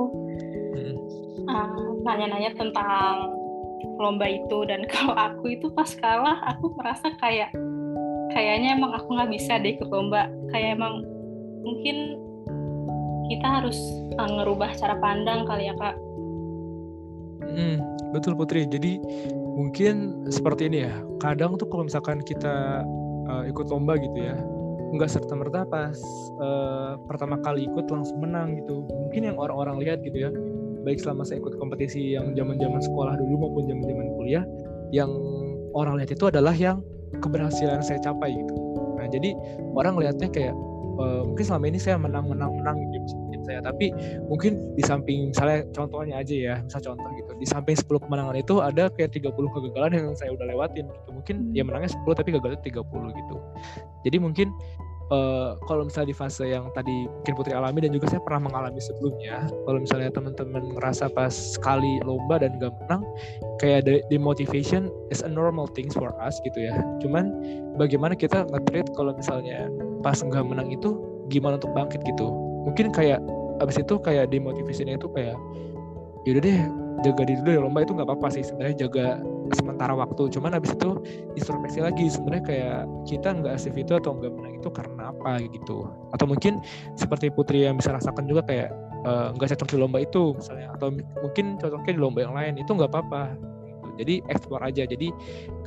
[1.50, 3.30] uh, nanya-nanya tentang
[4.02, 7.52] lomba itu dan kalau aku itu pas kalah aku merasa kayak
[8.34, 11.06] kayaknya emang aku nggak bisa deh ikut lomba kayak emang
[11.64, 12.20] mungkin
[13.26, 13.78] kita harus
[14.22, 15.98] uh, ngerubah cara pandang kali ya kak.
[17.56, 17.80] Hmm,
[18.12, 18.68] betul Putri.
[18.68, 19.00] Jadi
[19.56, 20.94] mungkin seperti ini ya.
[21.24, 22.84] Kadang tuh kalau misalkan kita
[23.32, 24.36] uh, ikut lomba gitu ya
[24.96, 25.98] nggak serta merta pas
[26.40, 28.84] uh, pertama kali ikut langsung menang gitu.
[28.86, 30.32] Mungkin yang orang-orang lihat gitu ya
[30.86, 34.44] baik selama saya ikut kompetisi yang zaman zaman sekolah dulu maupun zaman zaman kuliah
[34.94, 35.10] yang
[35.74, 36.80] orang lihat itu adalah yang
[37.20, 38.54] keberhasilan saya capai gitu.
[39.02, 39.34] Nah jadi
[39.74, 40.54] orang lihatnya kayak
[41.02, 43.62] uh, mungkin selama ini saya menang menang menang gitu saya.
[43.62, 43.94] Tapi
[44.26, 47.32] mungkin di samping misalnya contohnya aja ya misal contoh gitu.
[47.38, 51.10] Di samping 10 kemenangan itu ada kayak 30 kegagalan yang saya udah lewatin gitu.
[51.14, 51.70] Mungkin ya hmm.
[51.70, 53.36] menangnya 10 tapi gagalnya 30 gitu.
[54.06, 54.48] Jadi mungkin
[55.12, 58.82] uh, kalau misalnya di fase yang tadi mungkin Putri alami dan juga saya pernah mengalami
[58.82, 63.04] sebelumnya kalau misalnya teman-teman ngerasa pas sekali lomba dan gak menang
[63.62, 66.76] kayak the, the motivation is a normal things for us gitu ya.
[67.02, 67.30] Cuman
[67.78, 69.70] bagaimana kita nge-treat kalau misalnya
[70.02, 71.02] pas nggak menang itu
[71.34, 72.30] gimana untuk bangkit gitu
[72.66, 73.22] mungkin kayak
[73.64, 75.38] abis itu kayak demotivasinya itu kayak
[76.26, 76.60] yaudah deh
[77.06, 79.22] jaga diri dulu ya lomba itu nggak apa-apa sih sebenarnya jaga
[79.54, 80.32] sementara waktu.
[80.32, 80.98] Cuman abis itu
[81.38, 85.86] introspeksi lagi sebenarnya kayak kita nggak asif itu atau nggak menang itu karena apa gitu.
[86.16, 86.64] Atau mungkin
[86.98, 88.70] seperti Putri yang bisa rasakan juga kayak
[89.06, 90.90] eh, nggak uh, cocok di lomba itu misalnya atau
[91.22, 93.88] mungkin cocoknya di lomba yang lain itu nggak apa-apa gitu.
[94.02, 94.84] jadi eksplor aja.
[94.88, 95.08] Jadi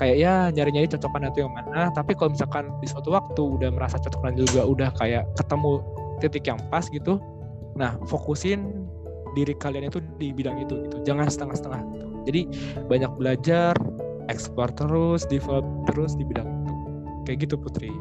[0.01, 4.01] kayak ya nyari-nyari cocokan itu yang mana tapi kalau misalkan di suatu waktu udah merasa
[4.01, 5.85] cocok dan juga udah kayak ketemu
[6.19, 7.19] titik yang pas gitu
[7.79, 8.89] nah fokusin
[9.39, 10.97] diri kalian itu di bidang itu gitu.
[11.05, 12.07] Jangan setengah-setengah gitu.
[12.29, 12.41] jadi
[12.91, 13.73] banyak belajar
[14.29, 16.75] ekspor terus develop terus di bidang itu.
[17.25, 17.93] Kayak gitu Putri.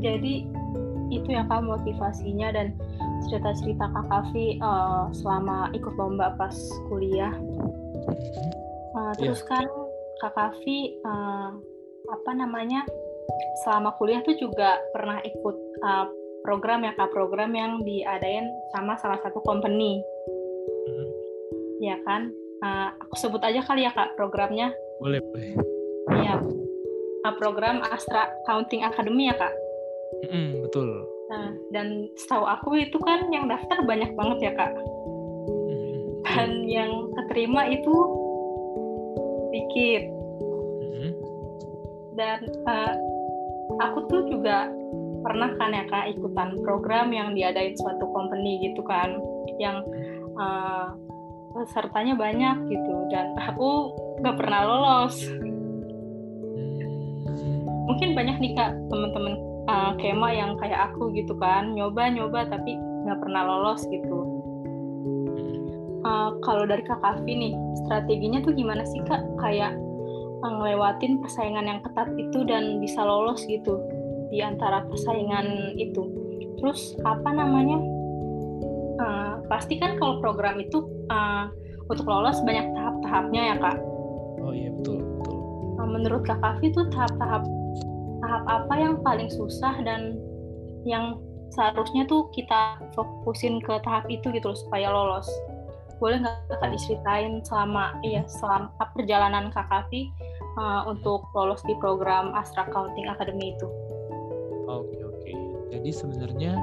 [0.00, 0.48] Jadi
[1.12, 2.72] itu ya kak motivasinya dan
[3.28, 6.56] cerita-cerita kak Kavi uh, selama ikut lomba pas
[6.88, 7.36] kuliah.
[8.96, 9.60] Uh, terus yeah.
[9.60, 9.64] kan
[10.24, 11.52] kak Kavi uh,
[12.08, 12.88] apa namanya
[13.64, 16.06] selama kuliah tuh juga pernah ikut uh,
[16.40, 20.00] program ya kak program yang diadain sama salah satu company
[20.88, 21.08] hmm.
[21.84, 22.32] ya kan
[22.64, 24.72] uh, aku sebut aja kali ya kak programnya.
[25.00, 25.52] Boleh boleh.
[26.10, 26.36] Iya,
[27.26, 29.54] uh, program Astra Counting Academy ya kak.
[30.28, 30.88] Mm, betul.
[31.30, 34.72] Nah, dan setahu aku itu kan yang daftar banyak banget ya kak.
[35.70, 37.94] Mm, dan yang keterima itu
[39.48, 40.02] sedikit.
[40.84, 41.12] Mm.
[42.18, 42.38] Dan
[42.68, 42.94] uh,
[43.80, 44.68] aku tuh juga
[45.20, 49.20] pernah kan ya kak ikutan program yang diadain suatu company gitu kan
[49.60, 49.84] yang
[50.40, 50.96] uh,
[51.52, 55.16] pesertanya banyak gitu dan aku nggak pernah lolos.
[57.90, 59.34] Mungkin banyak nih kak teman-teman
[59.66, 64.18] uh, kema yang kayak aku gitu kan nyoba nyoba tapi nggak pernah lolos gitu.
[66.00, 67.52] Uh, kalau dari kak Kavi nih
[67.84, 69.20] strateginya tuh gimana sih kak?
[69.36, 69.76] Kayak
[70.48, 73.76] ngelewatin persaingan yang ketat itu dan bisa lolos gitu
[74.32, 76.06] di antara persaingan itu.
[76.60, 77.78] Terus apa namanya?
[79.00, 81.48] Uh, pasti kan kalau program itu uh,
[81.88, 83.78] untuk lolos banyak tahap-tahapnya ya kak.
[84.40, 85.36] Oh iya betul betul.
[85.80, 87.42] Uh, menurut kak Kavi itu tahap-tahap
[88.20, 90.20] tahap apa yang paling susah dan
[90.84, 91.16] yang
[91.50, 95.26] seharusnya tuh kita fokusin ke tahap itu gitu loh supaya lolos.
[95.96, 100.12] Boleh nggak kak diceritain selama iya selama perjalanan kak Kavi
[100.60, 103.66] uh, untuk lolos di program Astra Accounting Academy itu?
[104.68, 105.32] Oke oke.
[105.72, 106.60] Jadi sebenarnya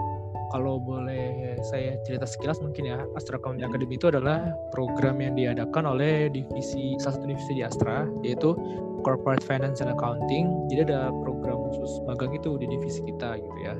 [0.53, 5.97] kalau boleh saya cerita sekilas mungkin ya Astra Accounting Academy itu adalah program yang diadakan
[5.97, 8.53] oleh divisi salah satu divisi di Astra yaitu
[9.03, 10.69] Corporate Finance and Accounting.
[10.71, 13.75] Jadi ada program khusus magang itu di divisi kita gitu ya.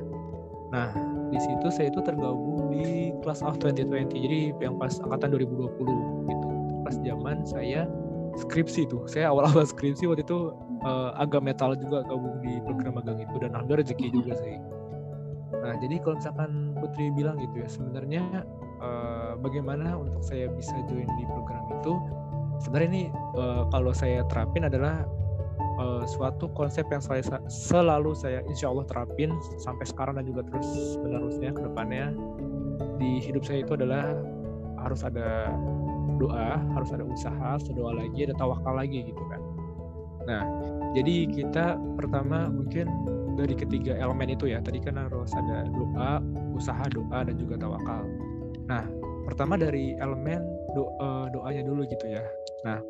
[0.68, 0.92] Nah,
[1.32, 4.12] di situ saya itu tergabung di Class of 2020.
[4.12, 6.48] Jadi yang pas angkatan 2020 gitu.
[6.84, 7.88] Pas zaman saya
[8.38, 9.04] skripsi tuh.
[9.10, 10.54] Saya awal-awal skripsi waktu itu
[10.86, 14.56] uh, agak metal juga gabung di program magang itu dan alhamdulillah rezeki juga sih.
[15.58, 18.22] Nah, jadi kalau misalkan Putri bilang gitu ya, sebenarnya
[18.80, 21.92] uh, bagaimana untuk saya bisa join di program itu?
[22.62, 23.04] Sebenarnya ini
[23.38, 25.06] uh, kalau saya terapin adalah
[25.78, 30.98] uh, suatu konsep yang saya selalu saya insya Allah terapin sampai sekarang dan juga terus
[31.00, 32.12] menerusnya ke depannya
[32.98, 34.18] di hidup saya itu adalah
[34.78, 35.54] harus ada
[36.18, 39.40] doa, harus ada usaha, harus doa lagi, ada tawakal lagi gitu kan.
[40.28, 40.44] Nah,
[40.92, 42.90] jadi kita pertama mungkin
[43.38, 46.20] dari ketiga elemen itu ya, tadi kan harus ada doa,
[46.52, 48.04] usaha, doa, dan juga tawakal.
[48.68, 48.84] Nah,
[49.24, 50.42] pertama dari elemen
[50.76, 52.24] doa, eh, doanya dulu gitu ya.
[52.66, 52.82] Nah,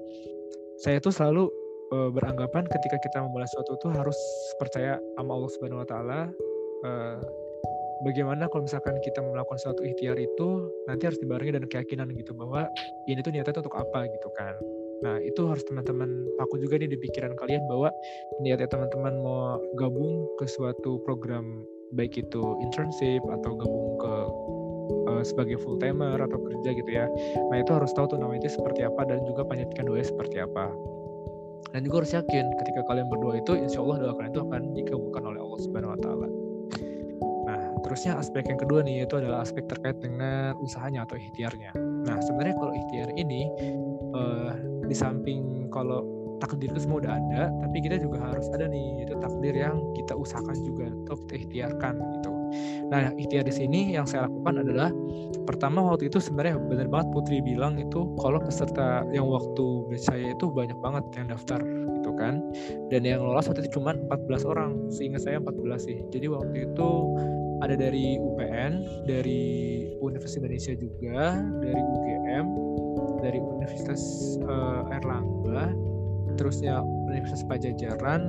[0.82, 1.50] saya tuh selalu
[1.90, 4.18] uh, beranggapan ketika kita memulai sesuatu itu harus
[4.62, 6.20] percaya sama Allah Subhanahu Wa Taala.
[6.86, 7.18] Uh,
[8.06, 12.66] bagaimana kalau misalkan kita melakukan suatu ikhtiar itu nanti harus dibarengi dengan keyakinan gitu bahwa
[13.10, 14.54] ini tuh niatnya untuk apa gitu kan.
[15.02, 17.94] Nah itu harus teman-teman paku juga nih di pikiran kalian bahwa
[18.42, 21.62] niatnya teman-teman mau gabung ke suatu program
[21.94, 24.14] baik itu internship atau gabung ke
[25.08, 27.06] uh, sebagai full timer atau kerja gitu ya.
[27.50, 30.70] Nah itu harus tahu tuh namanya itu seperti apa dan juga panjatkan doa seperti apa.
[31.74, 35.22] Dan juga harus yakin ketika kalian berdoa itu insya Allah doa kalian itu akan dikabulkan
[35.26, 36.47] oleh Allah Subhanahu Wa Taala.
[37.84, 41.72] Terusnya aspek yang kedua nih yaitu adalah aspek terkait dengan usahanya atau ikhtiarnya.
[42.06, 43.48] Nah sebenarnya kalau ikhtiar ini
[44.14, 44.52] uh,
[44.86, 46.04] di samping kalau
[46.38, 50.14] takdir itu semua udah ada, tapi kita juga harus ada nih yaitu takdir yang kita
[50.14, 52.30] usahakan juga atau kita ikhtiarkan gitu.
[52.88, 54.88] Nah ikhtiar di sini yang saya lakukan adalah
[55.44, 60.48] pertama waktu itu sebenarnya benar banget Putri bilang itu kalau peserta yang waktu saya itu
[60.48, 61.60] banyak banget yang daftar
[61.98, 62.40] gitu kan
[62.88, 66.88] dan yang lolos waktu itu cuma 14 orang sehingga saya 14 sih jadi waktu itu
[67.62, 69.42] ada dari UPN, dari
[69.98, 72.46] Universitas Indonesia juga, dari UGM,
[73.22, 74.02] dari Universitas
[74.46, 75.74] uh, Erlangga,
[76.38, 78.22] terusnya Universitas Pajajaran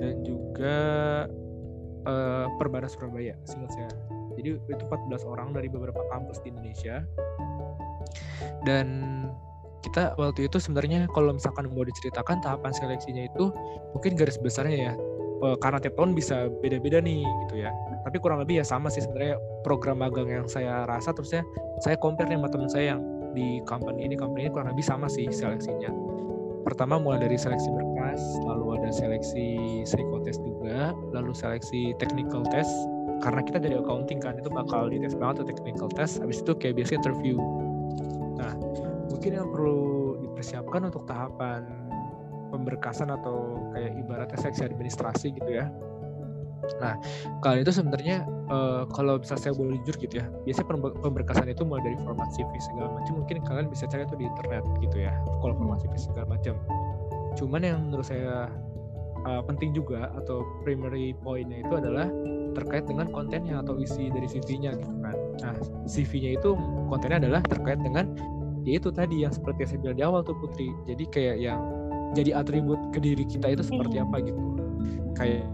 [0.00, 0.78] dan juga
[2.04, 3.90] uh, Perbana Surabaya, singkat saya.
[4.34, 7.06] Jadi itu 14 orang dari beberapa kampus di Indonesia.
[8.66, 8.86] Dan
[9.84, 13.52] kita waktu itu sebenarnya kalau misalkan mau diceritakan tahapan seleksinya itu
[13.92, 14.94] mungkin garis besarnya ya
[15.44, 17.70] uh, karena tiap tahun bisa beda-beda nih gitu ya.
[18.08, 21.44] Tapi kurang lebih ya sama sih sebenarnya program magang yang saya rasa terusnya
[21.84, 23.00] saya compare nih sama teman saya yang
[23.36, 25.92] di company ini company ini kurang lebih sama sih seleksinya.
[26.64, 32.72] Pertama mulai dari seleksi berkas lalu ada seleksi psikotes juga lalu seleksi technical test.
[33.22, 36.80] Karena kita dari accounting kan itu bakal dites banget tuh technical test habis itu kayak
[36.80, 37.36] biasa interview.
[38.40, 38.52] Nah
[39.12, 41.83] mungkin yang perlu dipersiapkan untuk tahapan
[42.54, 45.66] pemberkasan atau kayak ibaratnya seksi administrasi gitu ya.
[46.80, 46.96] Nah,
[47.44, 50.68] kalau itu sebenarnya uh, kalau bisa saya boleh jujur gitu ya, biasanya
[51.02, 53.12] pemberkasan itu mulai dari format CV segala macam.
[53.20, 55.12] Mungkin kalian bisa cari itu di internet gitu ya,
[55.44, 56.54] kalau format CV segala macam.
[57.36, 58.48] Cuman yang menurut saya
[59.28, 62.08] uh, penting juga atau primary pointnya itu adalah
[62.54, 65.16] terkait dengan kontennya atau isi dari CV-nya gitu kan.
[65.42, 66.54] Nah, CV-nya itu
[66.88, 68.14] kontennya adalah terkait dengan
[68.64, 71.60] ya itu tadi yang seperti saya bilang di awal tuh Putri jadi kayak yang
[72.14, 74.40] jadi atribut ke diri kita itu seperti apa gitu.
[75.18, 75.44] Kayak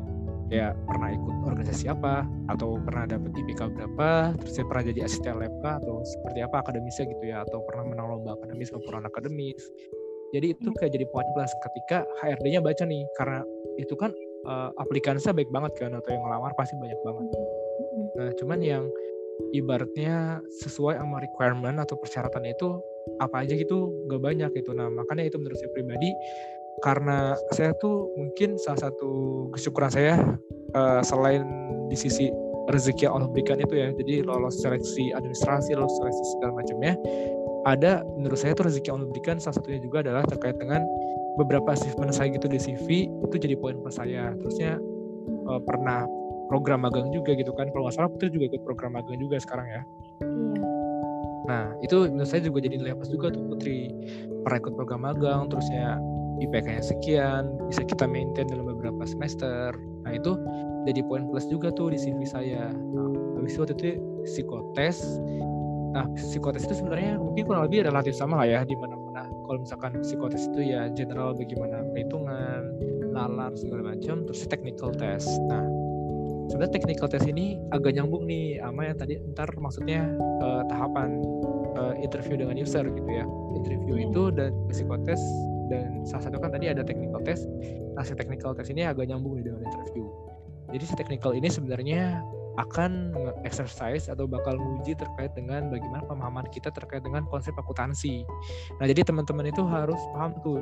[0.50, 5.38] ya pernah ikut organisasi apa atau pernah dapat IPK berapa terus saya pernah jadi asisten
[5.38, 9.62] lab atau seperti apa akademisnya gitu ya atau pernah menang lomba akademis maupun akademis.
[10.30, 13.40] Jadi itu kayak jadi poin plus ketika HRD-nya baca nih karena
[13.82, 14.14] itu kan
[14.46, 14.70] uh,
[15.34, 17.26] baik banget kan atau yang ngelamar pasti banyak banget.
[18.18, 18.84] Nah cuman yang
[19.56, 22.78] ibaratnya sesuai sama requirement atau persyaratan itu
[23.20, 24.72] apa aja gitu gak banyak gitu.
[24.72, 26.10] Nah makanya itu menurut saya pribadi
[26.80, 29.10] karena saya tuh mungkin salah satu
[29.52, 30.14] kesyukuran saya
[30.72, 31.44] uh, selain
[31.92, 32.32] di sisi
[32.72, 36.94] rezeki yang Allah berikan itu ya jadi lolos seleksi administrasi lolos seleksi segala macamnya
[37.68, 40.80] ada menurut saya tuh rezeki yang Allah berikan salah satunya juga adalah terkait dengan
[41.36, 44.32] beberapa achievement saya gitu di CV itu jadi poin plus saya.
[44.40, 44.80] Terusnya
[45.46, 46.08] uh, pernah
[46.48, 49.66] program magang juga gitu kan kalau nggak salah Putri juga ikut program magang juga sekarang
[49.68, 49.82] ya.
[50.24, 50.59] Iya.
[51.50, 53.90] Nah itu menurut saya juga jadi nilai plus juga tuh Putri
[54.46, 55.98] pernah ikut program magang terusnya
[56.40, 59.76] IPK-nya sekian, bisa kita maintain dalam beberapa semester.
[60.08, 60.40] Nah itu
[60.88, 62.72] jadi poin plus juga tuh di CV saya.
[62.72, 63.84] Nah, habis itu waktu itu
[64.24, 65.20] psikotes.
[65.92, 69.28] Nah, psikotes itu sebenarnya mungkin kurang lebih relatif sama lah ya di mana-mana.
[69.28, 72.60] Kalau misalkan psikotes itu ya general bagaimana perhitungan,
[73.12, 75.28] nalar segala macam, terus technical test.
[75.50, 75.66] Nah,
[76.48, 80.08] sebenarnya technical test ini agak nyambung nih sama yang tadi ntar maksudnya
[80.40, 81.20] uh, tahapan
[81.80, 83.24] uh, interview dengan user gitu ya.
[83.56, 84.06] Interview hmm.
[84.12, 85.22] itu dan psikotes
[85.70, 87.46] dan salah satu kan tadi ada technical test
[87.94, 90.04] nah si technical test ini agak nyambung dengan interview
[90.74, 92.26] jadi si technical ini sebenarnya
[92.58, 93.14] akan
[93.46, 98.26] exercise atau bakal nguji terkait dengan bagaimana pemahaman kita terkait dengan konsep akuntansi.
[98.76, 100.60] Nah, jadi teman-teman itu harus paham tuh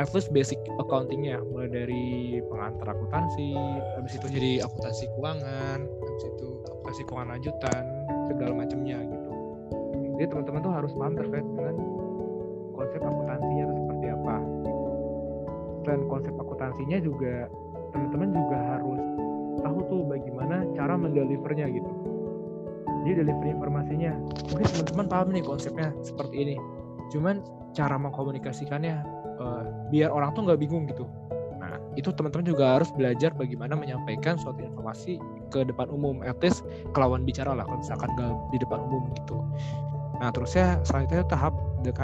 [0.00, 2.04] at least basic accountingnya, mulai dari
[2.50, 3.52] pengantar akuntansi,
[4.00, 7.82] habis itu jadi akuntansi keuangan, habis itu akuntansi keuangan lanjutan,
[8.32, 9.19] segala macamnya gitu.
[10.20, 11.74] Jadi teman-teman tuh harus paham terkait dengan
[12.76, 14.82] konsep akuntansinya itu seperti apa gitu.
[15.80, 17.34] Selain konsep akuntansinya juga
[17.96, 19.02] teman-teman juga harus
[19.64, 21.92] tahu tuh bagaimana cara mendelivernya gitu.
[23.00, 24.12] Jadi delivery informasinya,
[24.52, 26.56] mungkin teman-teman paham nih konsepnya seperti ini.
[27.08, 27.40] Cuman
[27.72, 29.00] cara mengkomunikasikannya
[29.40, 31.08] uh, biar orang tuh nggak bingung gitu.
[31.56, 35.16] Nah itu teman-teman juga harus belajar bagaimana menyampaikan suatu informasi
[35.48, 36.60] ke depan umum, least
[36.92, 39.40] kelawan bicara lah kalau misalkan nggak di depan umum gitu.
[40.20, 41.56] Nah terusnya selanjutnya tahap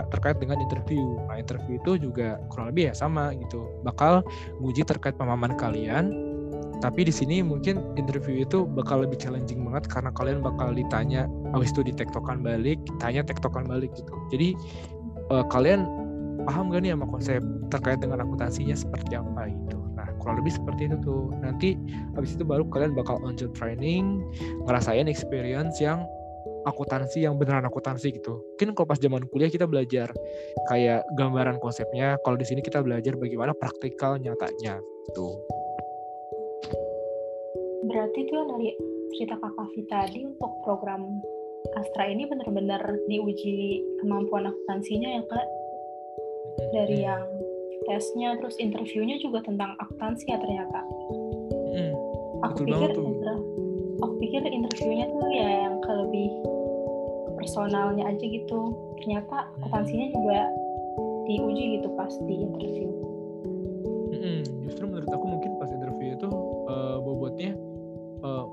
[0.08, 1.20] terkait dengan interview.
[1.28, 3.68] Nah interview itu juga kurang lebih ya sama gitu.
[3.84, 4.24] Bakal
[4.64, 6.10] nguji terkait pemahaman kalian.
[6.80, 11.24] Tapi di sini mungkin interview itu bakal lebih challenging banget karena kalian bakal ditanya,
[11.56, 14.12] habis itu ditektokan balik, tanya tektokan balik gitu.
[14.28, 14.52] Jadi
[15.32, 15.88] uh, kalian
[16.44, 17.40] paham gak nih sama konsep
[17.72, 19.80] terkait dengan akuntansinya seperti apa gitu.
[19.96, 21.32] Nah kurang lebih seperti itu tuh.
[21.40, 21.80] Nanti
[22.12, 24.20] habis itu baru kalian bakal on job training,
[24.68, 26.04] ngerasain experience yang
[26.66, 28.42] akuntansi yang beneran akuntansi gitu.
[28.58, 30.10] Mungkin kalau pas zaman kuliah kita belajar
[30.66, 35.28] kayak gambaran konsepnya, kalau di sini kita belajar bagaimana praktikal nyatanya gitu.
[37.86, 38.74] Berarti tuh dari
[39.14, 41.22] cerita Kak Kavi tadi untuk program
[41.74, 45.46] Astra ini benar-benar diuji kemampuan akuntansinya ya Kak?
[46.74, 47.22] Dari yang
[47.86, 50.80] tesnya terus interviewnya juga tentang akuntansi ya ternyata.
[51.74, 51.92] Hmm,
[52.42, 53.45] aku pikir aku
[54.36, 56.28] pikir interviewnya tuh ya yang ke lebih
[57.40, 58.76] personalnya aja gitu.
[59.00, 60.40] Ternyata akuntansinya juga
[61.24, 62.88] diuji gitu pas di interview.
[64.12, 66.28] Hmm, justru menurut aku mungkin pas interview itu
[66.68, 67.56] uh, bobotnya
[68.20, 68.44] uh,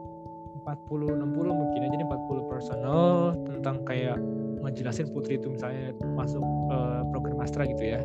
[0.63, 4.15] 40 60 mungkin aja nih 40 personal tentang kayak
[4.63, 6.39] ngejelasin Putri itu misalnya masuk
[6.71, 7.99] uh, program Astra gitu ya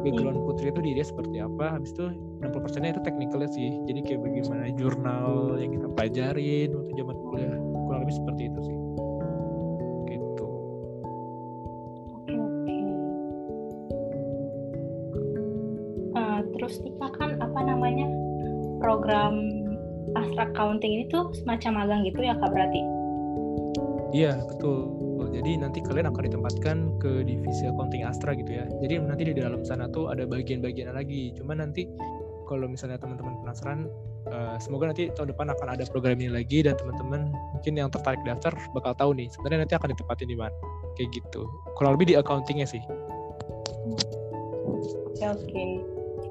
[0.00, 0.46] background hmm.
[0.48, 2.10] Putri itu dia seperti apa habis itu
[2.40, 7.56] 60 persennya itu technicalnya sih jadi kayak bagaimana jurnal yang kita pelajarin waktu zaman kuliah
[7.88, 8.76] kurang lebih seperti itu sih
[16.60, 18.06] terus kita kan apa namanya
[18.78, 19.42] program
[20.14, 22.82] Astra Accounting ini tuh semacam magang gitu ya kak berarti?
[24.14, 25.09] Iya betul.
[25.28, 28.64] Jadi nanti kalian akan ditempatkan ke divisi accounting Astra gitu ya.
[28.80, 31.36] Jadi nanti di dalam sana tuh ada bagian-bagian lagi.
[31.36, 31.84] Cuma nanti
[32.48, 33.86] kalau misalnya teman-teman penasaran,
[34.32, 38.18] uh, semoga nanti tahun depan akan ada program ini lagi dan teman-teman mungkin yang tertarik
[38.26, 40.54] daftar bakal tahu nih sebenarnya nanti akan ditempatin di mana.
[40.98, 41.46] Kayak gitu.
[41.78, 42.82] Kurang lebih di accountingnya sih.
[45.20, 45.64] Oke oke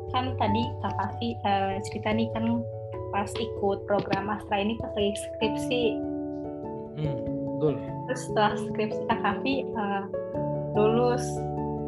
[0.09, 2.65] kan tadi Kak Kavi uh, cerita nih kan
[3.13, 5.83] pas ikut program Astra ini pas lagi skripsi.
[6.99, 7.17] Hmm,
[7.57, 7.75] betul.
[8.09, 10.03] Terus setelah skripsi Kak Kavi uh,
[10.73, 11.25] lulus.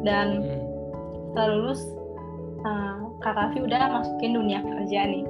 [0.06, 0.62] Dan hmm.
[1.30, 1.82] setelah lulus
[2.62, 5.24] uh, Kak Kavi udah masukin dunia kerja nih.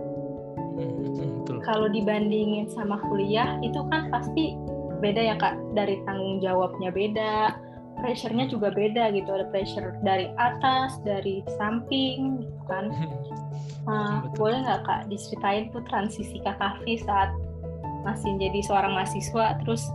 [0.76, 4.52] Hmm, hmm Kalau dibandingin sama kuliah itu kan pasti
[5.00, 5.56] beda ya Kak.
[5.72, 7.56] Dari tanggung jawabnya beda,
[8.04, 9.32] pressure-nya juga beda gitu.
[9.32, 12.92] Ada pressure dari atas dari samping gitu kan.
[13.82, 17.34] Nah, boleh nggak kak diceritain tuh transisi kak Kavi saat
[18.06, 19.90] masih jadi seorang mahasiswa terus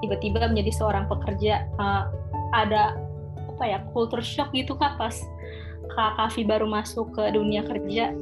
[0.00, 2.08] tiba-tiba menjadi seorang pekerja uh,
[2.56, 2.96] ada
[3.56, 5.12] apa ya culture shock gitu kak pas
[5.92, 8.16] kak Kavi baru masuk ke dunia kerja?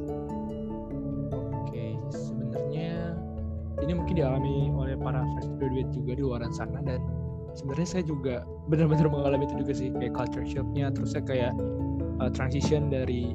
[1.62, 3.14] Oke sebenarnya
[3.86, 6.98] ini mungkin dialami oleh para fresh graduate juga di luar sana dan
[7.54, 11.52] sebenarnya saya juga benar-benar mengalami itu juga sih kayak culture shocknya terus saya kayak
[12.22, 13.34] uh, transition dari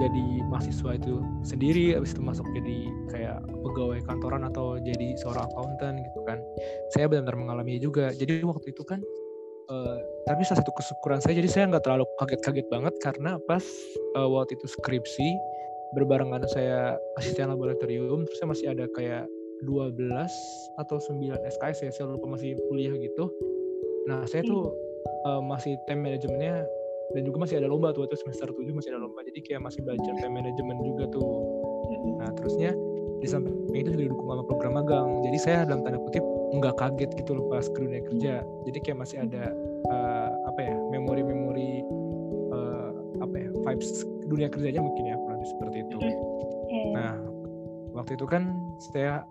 [0.00, 2.78] jadi mahasiswa itu sendiri habis itu masuk jadi
[3.12, 6.38] kayak pegawai kantoran atau jadi seorang accountant gitu kan.
[6.96, 8.12] Saya benar-benar mengalami juga.
[8.12, 9.04] Jadi waktu itu kan
[9.68, 13.64] uh, tapi salah satu kesyukuran saya jadi saya nggak terlalu kaget-kaget banget karena pas
[14.16, 15.28] uh, waktu itu skripsi
[15.92, 19.24] berbarengan saya asisten laboratorium terus saya masih ada kayak
[19.62, 19.94] 12
[20.80, 23.30] atau 9 SKS ya saya lupa masih kuliah gitu.
[24.10, 24.74] Nah, saya tuh
[25.22, 26.66] uh, masih time manajemennya
[27.12, 29.20] dan juga masih ada lomba tuh itu semester 7 masih ada lomba.
[29.24, 31.24] Jadi kayak masih belajar time management juga tuh.
[32.20, 32.72] Nah, terusnya
[33.22, 35.08] di samping itu juga didukung sama program magang.
[35.22, 38.34] Jadi saya dalam tanda kutip nggak kaget gitu loh pas ke dunia kerja.
[38.68, 39.52] Jadi kayak masih ada
[39.88, 41.84] uh, apa ya memori-memori
[42.52, 42.90] uh,
[43.22, 45.96] apa ya vibes dunia kerjanya mungkin ya kurang seperti itu.
[46.92, 47.14] Nah
[47.92, 48.52] waktu itu kan
[48.92, 49.22] saya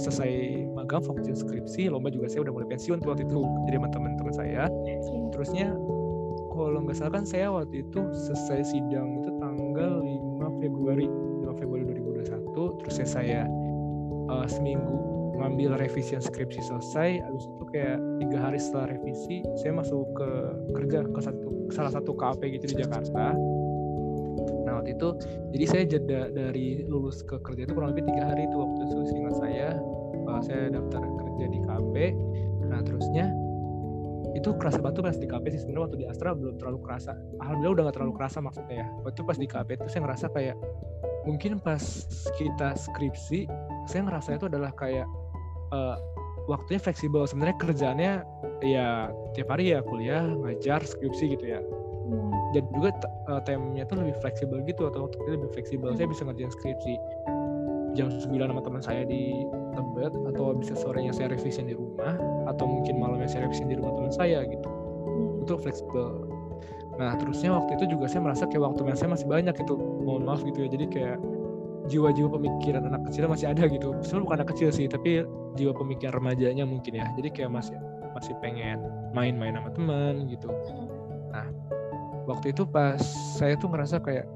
[0.00, 0.32] selesai
[0.72, 4.34] magang fokusin skripsi lomba juga saya udah mulai pensiun tuh waktu itu jadi sama teman-teman
[4.34, 4.64] saya.
[5.36, 5.76] Terusnya
[6.50, 11.84] kalau nggak salah kan saya waktu itu selesai sidang itu tanggal 5 Februari 5 Februari
[11.88, 13.40] 2021 terus saya, saya
[14.28, 20.04] uh, seminggu ngambil revisi skripsi selesai habis itu kayak tiga hari setelah revisi saya masuk
[20.12, 20.28] ke
[20.76, 23.32] kerja ke satu ke salah satu kafe gitu di Jakarta
[24.80, 25.08] waktu itu
[25.52, 28.96] jadi saya jeda dari lulus ke kerja itu kurang lebih tiga hari itu waktu itu
[29.12, 29.68] seingat saya
[30.26, 31.94] uh, saya daftar kerja di KP.
[32.66, 33.28] Nah terusnya
[34.32, 37.12] itu kerasa batu pas di KP sih sebenarnya waktu di Astra belum terlalu kerasa.
[37.42, 38.86] Alhamdulillah udah gak terlalu kerasa maksudnya ya.
[39.04, 40.56] Waktu pas di KP itu saya ngerasa kayak
[41.28, 41.82] mungkin pas
[42.40, 43.44] kita skripsi
[43.84, 45.04] saya ngerasa itu adalah kayak
[45.74, 45.98] uh,
[46.48, 48.12] waktunya fleksibel sebenarnya kerjaannya
[48.64, 51.60] ya tiap hari ya kuliah ngajar skripsi gitu ya
[52.50, 52.90] dan juga
[53.30, 55.94] uh, timenya tuh lebih fleksibel gitu atau waktu lebih fleksibel.
[55.94, 56.94] Saya bisa ngerjain skripsi
[57.98, 62.14] jam 9 sama teman saya di Tebet atau bisa sorenya saya revisi di rumah
[62.50, 64.68] atau mungkin malamnya saya revisi di rumah teman saya gitu.
[65.46, 66.26] Itu fleksibel.
[66.98, 69.74] Nah terusnya waktu itu juga saya merasa kayak waktu saya masih banyak itu
[70.04, 71.18] mohon maaf gitu ya jadi kayak
[71.88, 73.94] jiwa-jiwa pemikiran anak kecil masih ada gitu.
[74.04, 75.24] Sebenarnya bukan anak kecil sih tapi
[75.58, 77.06] jiwa pemikiran remajanya mungkin ya.
[77.18, 77.78] Jadi kayak masih
[78.10, 78.82] masih pengen
[79.14, 80.50] main-main sama teman gitu.
[81.30, 81.46] Nah
[82.30, 83.02] waktu itu pas
[83.34, 84.26] saya tuh ngerasa kayak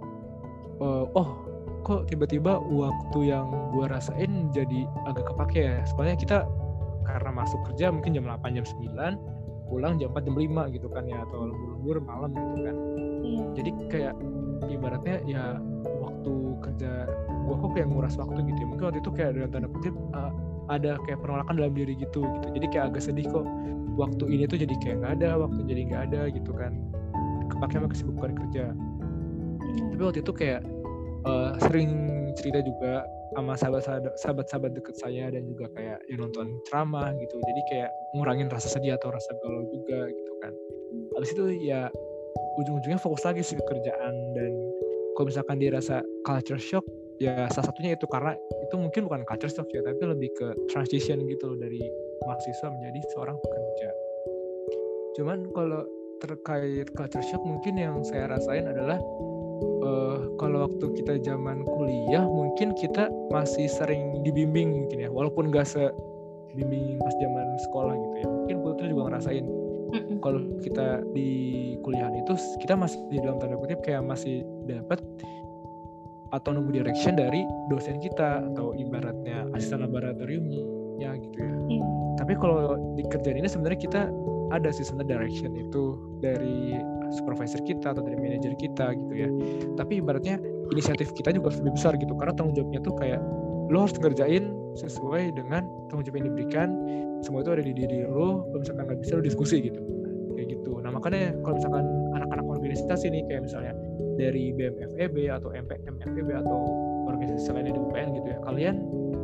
[0.82, 1.28] uh, oh
[1.84, 5.84] kok tiba-tiba waktu yang gue rasain jadi agak kepake ya.
[5.92, 6.38] Soalnya kita
[7.04, 11.04] karena masuk kerja mungkin jam 8 jam 9 pulang jam 4 jam 5 gitu kan
[11.04, 12.76] ya atau lembur-lembur malam gitu kan.
[13.24, 13.44] Iya.
[13.56, 14.14] jadi kayak
[14.68, 15.56] ibaratnya ya
[16.00, 17.08] waktu kerja
[17.44, 18.68] gue kok kayak nguras waktu gitu ya.
[18.68, 20.32] Mungkin waktu itu kayak dalam tanda kutip uh,
[20.72, 22.46] ada kayak penolakan dalam diri gitu gitu.
[22.56, 23.44] Jadi kayak agak sedih kok
[23.94, 26.72] waktu ini tuh jadi kayak nggak ada waktu jadi nggak ada gitu kan
[27.50, 28.64] kepake sama kesibukan kerja.
[29.64, 29.90] Hmm.
[29.96, 30.62] tapi waktu itu kayak
[31.26, 31.90] uh, sering
[32.38, 33.02] cerita juga
[33.34, 37.36] sama sahabat-sahabat sahabat deket saya dan juga kayak yang nonton ceramah gitu.
[37.42, 40.52] Jadi kayak ngurangin rasa sedih atau rasa galau juga gitu kan.
[41.18, 41.90] Habis itu ya
[42.62, 44.52] ujung-ujungnya fokus lagi sih ke kerjaan dan
[45.18, 46.86] kalau misalkan dia rasa culture shock
[47.22, 51.22] ya salah satunya itu karena itu mungkin bukan culture shock ya tapi lebih ke transition
[51.26, 51.82] gitu loh dari
[52.26, 53.90] mahasiswa menjadi seorang pekerja.
[55.18, 55.82] Cuman kalau
[56.22, 58.98] terkait culture shock mungkin yang saya rasain adalah
[59.82, 65.66] uh, kalau waktu kita zaman kuliah mungkin kita masih sering dibimbing mungkin ya walaupun gak
[65.66, 65.90] se
[66.54, 69.46] bimbing pas zaman sekolah gitu ya mungkin putri juga ngerasain
[70.22, 71.30] kalau kita di
[71.86, 74.98] kuliahan itu kita masih di dalam tanda kutip kayak masih dapat
[76.34, 81.54] atau nunggu direction dari dosen kita atau ibaratnya asisten laboratoriumnya gitu ya.
[81.78, 81.86] Yeah.
[82.18, 84.02] Tapi kalau di kerjaan ini sebenarnya kita
[84.54, 86.78] ada sih sebenarnya direction itu dari
[87.14, 89.28] supervisor kita atau dari manajer kita gitu ya.
[89.74, 90.38] Tapi ibaratnya
[90.70, 93.20] inisiatif kita juga harus lebih besar gitu karena tanggung jawabnya tuh kayak
[93.72, 94.44] lo harus ngerjain
[94.78, 96.68] sesuai dengan tanggung jawab yang diberikan
[97.22, 99.80] semua itu ada di diri lo kalau misalkan nggak bisa lo diskusi gitu.
[100.34, 100.72] Kayak gitu.
[100.82, 101.84] Nah makanya kalau misalkan
[102.14, 103.72] anak-anak organisasi ini kayak misalnya
[104.14, 106.58] dari BMFEB atau MPMFEB atau
[107.10, 108.74] organisasi lainnya di UPN gitu ya kalian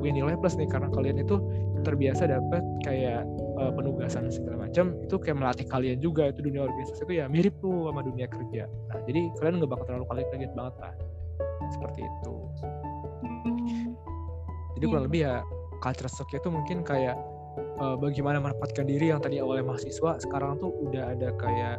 [0.01, 1.37] punya nilai plus nih karena kalian itu
[1.85, 3.25] terbiasa dapat kayak
[3.61, 7.53] uh, penugasan segala macam itu kayak melatih kalian juga itu dunia organisasi itu ya mirip
[7.61, 8.65] tuh sama dunia kerja.
[8.89, 10.93] Nah jadi kalian nggak bakal terlalu kaget-kaget banget lah.
[11.71, 12.33] Seperti itu.
[14.81, 15.45] Jadi kurang lebih ya
[15.85, 17.17] culture shock itu mungkin kayak
[17.85, 21.77] uh, bagaimana menempatkan diri yang tadi awalnya mahasiswa sekarang tuh udah ada kayak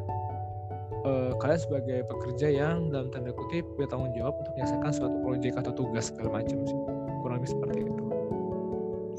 [1.06, 5.54] uh, kalian sebagai pekerja yang dalam tanda kutip punya tanggung jawab untuk menyelesaikan suatu proyek
[5.58, 6.78] atau tugas segala macam sih.
[7.26, 8.04] Kurang lebih seperti itu.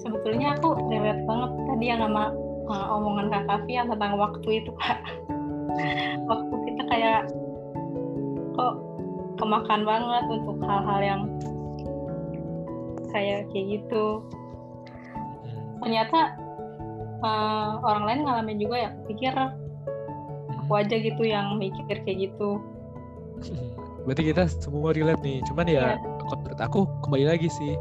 [0.03, 2.35] Sebetulnya aku relate banget tadi yang nama
[2.73, 5.01] uh, omongan kak Kavi yang tentang waktu itu kak.
[5.29, 6.25] Hmm.
[6.31, 7.21] waktu kita kayak
[8.57, 8.75] kok
[9.37, 11.23] kemakan banget untuk hal-hal yang
[13.13, 14.25] kayak kayak gitu.
[15.83, 16.39] Ternyata
[17.21, 19.35] uh, orang lain ngalamin juga ya pikir
[20.63, 22.63] aku aja gitu yang mikir kayak gitu.
[24.03, 25.39] Berarti kita semua relate nih.
[25.47, 25.99] Cuman ya yeah.
[26.33, 27.77] menurut aku kembali lagi sih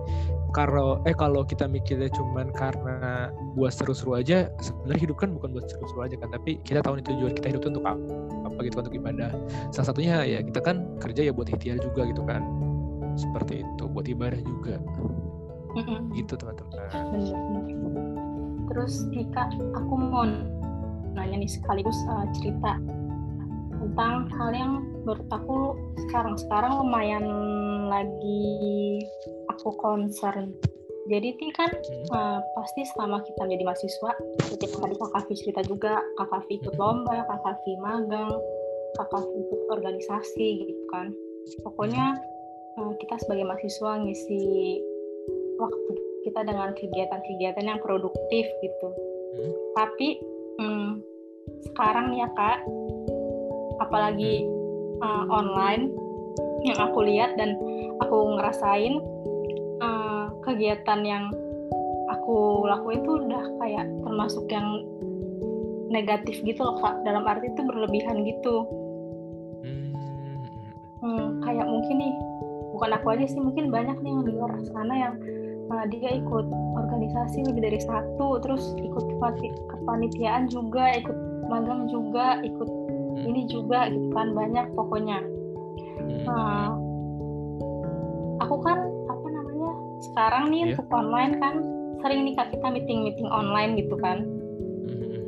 [0.51, 5.65] kalau eh kalau kita mikirnya cuman karena buat seru-seru aja sebenarnya hidup kan bukan buat
[5.71, 8.01] seru-seru aja kan tapi kita tahu nih tujuan kita hidup itu untuk apa,
[8.49, 9.31] apa gitu untuk ibadah.
[9.69, 12.41] Salah satunya ya kita kan kerja ya buat ikhtiar juga gitu kan.
[13.15, 14.75] Seperti itu buat ibadah juga.
[15.71, 15.99] Mm-hmm.
[16.19, 16.83] gitu teman-teman.
[18.67, 20.27] Terus Ika aku mau
[21.15, 22.75] nanya nih sekaligus uh, cerita
[23.79, 25.57] tentang hal yang menurut aku
[26.07, 27.25] sekarang-sekarang lumayan
[27.89, 29.01] lagi
[29.49, 30.53] aku concern.
[31.09, 32.13] Jadi ini kan hmm.
[32.13, 34.11] uh, pasti selama kita menjadi mahasiswa
[34.45, 38.31] seperti tadi Kak Kavi cerita juga Kak Kavi ikut lomba Kak Kavi magang
[38.95, 41.09] Kak Kavi ikut organisasi gitu kan.
[41.65, 42.21] Pokoknya
[42.77, 44.41] uh, kita sebagai mahasiswa ngisi
[45.57, 45.91] waktu
[46.21, 48.89] kita dengan kegiatan-kegiatan yang produktif gitu.
[49.31, 49.55] Hmm.
[49.79, 50.19] tapi
[50.59, 50.99] hmm,
[51.71, 52.67] sekarang ya kak
[53.79, 54.43] apalagi
[55.01, 55.91] uh, online
[56.61, 57.57] yang aku lihat dan
[58.01, 59.01] aku ngerasain
[59.81, 61.25] uh, kegiatan yang
[62.09, 64.85] aku lakuin itu udah kayak termasuk yang
[65.91, 68.55] negatif gitu loh kak dalam arti itu berlebihan gitu
[69.65, 69.91] hmm.
[71.03, 72.13] hmm, kayak mungkin nih
[72.71, 75.15] bukan aku aja sih mungkin banyak nih yang di luar sana yang
[75.73, 76.47] uh, dia ikut
[76.77, 79.05] organisasi lebih dari satu terus ikut
[79.67, 81.17] kepanitiaan juga ikut
[81.51, 82.80] magang juga ikut.
[83.23, 85.19] Ini juga gitu kan banyak pokoknya
[86.25, 86.73] nah
[88.41, 88.77] aku kan
[89.09, 89.71] apa namanya
[90.11, 90.69] sekarang nih yeah.
[90.73, 91.53] untuk online kan
[92.01, 94.25] sering nih kak kita meeting meeting online gitu kan
[94.89, 95.21] hmm.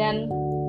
[0.00, 0.28] dan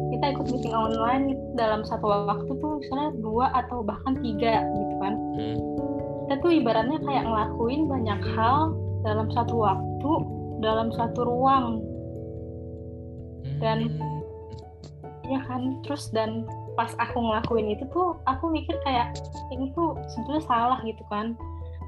[0.10, 5.14] kita ikut meeting online dalam satu waktu tuh misalnya dua atau bahkan tiga gitu kan
[5.40, 5.58] hmm.
[6.28, 8.76] kita tuh ibaratnya kayak ngelakuin banyak hal
[9.08, 10.12] dalam satu waktu
[10.60, 11.80] dalam satu ruang
[13.64, 13.88] dan.
[15.30, 15.78] Ya kan?
[15.86, 19.14] Terus dan pas aku ngelakuin itu tuh aku mikir kayak
[19.54, 21.38] ini tuh sebetulnya salah gitu kan.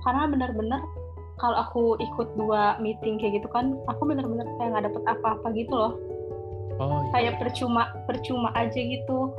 [0.06, 0.82] Karena benar-benar
[1.42, 5.74] kalau aku ikut dua meeting kayak gitu kan aku benar-benar kayak nggak dapet apa-apa gitu
[5.74, 5.94] loh.
[6.82, 7.10] Oh, iya.
[7.14, 9.34] kayak percuma percuma aja gitu.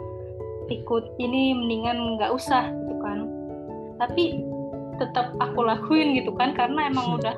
[0.70, 3.18] Ikut ini mendingan nggak usah gitu kan.
[3.98, 4.42] Tapi
[4.96, 7.34] tetap aku lakuin gitu kan karena emang udah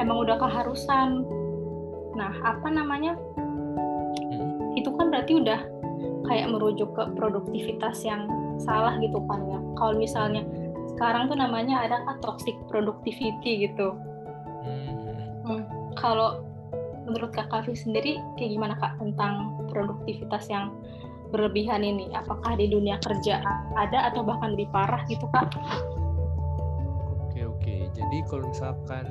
[0.00, 1.26] emang udah keharusan.
[2.16, 3.12] Nah apa namanya?
[3.18, 3.35] hmm.
[5.26, 5.60] Berarti udah
[6.30, 8.30] kayak merujuk ke produktivitas yang
[8.62, 10.46] salah gitu kan ya kalau misalnya
[10.94, 13.98] sekarang tuh namanya ada kan toxic productivity gitu
[14.62, 14.94] hmm.
[15.42, 15.66] Hmm.
[15.98, 16.46] kalau
[17.10, 20.70] menurut kak Kavi sendiri kayak gimana kak tentang produktivitas yang
[21.34, 23.42] berlebihan ini apakah di dunia kerja
[23.74, 25.50] ada atau bahkan lebih parah gitu kak
[27.18, 29.10] oke oke jadi kalau misalkan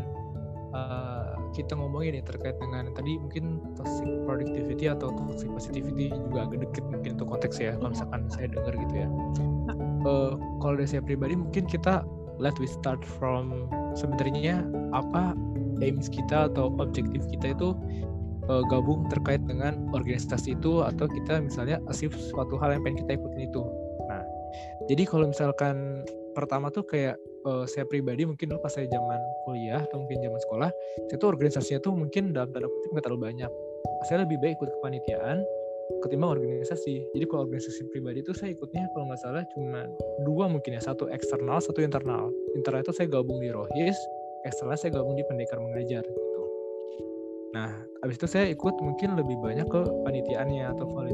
[0.71, 1.14] uh,
[1.55, 6.83] kita ngomongin nih terkait dengan tadi mungkin toxic productivity atau toxic positivity juga agak deket
[6.91, 9.07] mungkin untuk konteks ya kalau misalkan saya dengar gitu ya.
[10.05, 12.03] Uh, kalau dari saya pribadi mungkin kita
[12.37, 15.31] let we start from sebenarnya apa
[15.79, 17.71] aims kita atau objektif kita itu
[18.51, 23.15] uh, gabung terkait dengan organisasi itu atau kita misalnya achieve suatu hal yang pengen kita
[23.15, 23.63] ikutin itu.
[24.11, 24.23] Nah
[24.91, 26.03] jadi kalau misalkan
[26.35, 27.15] pertama tuh kayak
[27.45, 30.69] uh, saya pribadi mungkin dulu pas saya zaman kuliah atau mungkin zaman sekolah
[31.07, 33.51] saya tuh organisasinya tuh mungkin dalam tanda kutip nggak terlalu banyak.
[34.09, 35.41] Saya lebih baik ikut kepanitiaan
[36.01, 37.05] ketimbang organisasi.
[37.13, 39.85] Jadi kalau organisasi pribadi itu saya ikutnya kalau nggak salah cuma
[40.25, 42.33] dua mungkin ya satu eksternal satu internal.
[42.57, 43.97] Internal itu saya gabung di rohis
[44.45, 46.43] eksternal saya gabung di pendekar mengajar gitu.
[47.53, 47.69] Nah
[48.01, 51.05] abis itu saya ikut mungkin lebih banyak ke panitiaannya atau uh,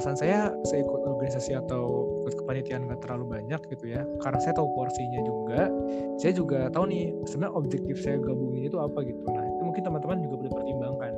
[0.00, 4.00] alasan saya saya ikut organisasi atau ikut kepanitiaan nggak terlalu banyak gitu ya.
[4.24, 5.68] Karena saya tahu porsinya juga.
[6.16, 9.20] Saya juga tahu nih sebenarnya objektif saya gabungin itu apa gitu.
[9.28, 11.12] Nah itu mungkin teman-teman juga perlu pertimbangkan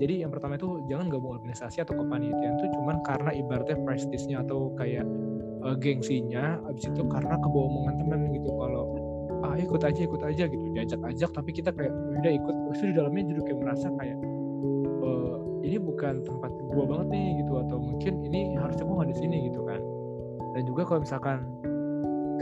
[0.00, 4.72] jadi yang pertama itu jangan gabung organisasi atau kepanitiaan itu cuman karena ibaratnya prestisnya atau
[4.72, 5.04] kayak
[5.60, 6.56] uh, gengsinya.
[6.72, 8.48] Abis itu karena kebawa omongan teman gitu.
[8.48, 8.84] Kalau
[9.44, 10.64] ah ikut aja ikut aja gitu.
[10.72, 12.54] Diajak-ajak tapi kita kayak udah ikut.
[12.72, 14.16] Terus di dalamnya jadi kayak merasa kayak
[15.70, 17.52] ini bukan tempat gua banget nih gitu.
[17.62, 19.80] Atau mungkin ini harusnya gua nggak di sini gitu kan.
[20.58, 21.46] Dan juga kalau misalkan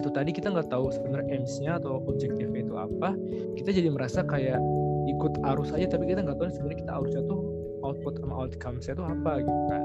[0.00, 3.18] itu tadi kita nggak tahu sebenarnya aims-nya atau objektifnya itu apa
[3.58, 4.56] kita jadi merasa kayak
[5.06, 5.86] ikut arus aja.
[5.92, 7.40] Tapi kita nggak tahu sebenarnya kita arusnya tuh
[7.84, 9.82] output sama outcome-nya tuh apa gitu kan.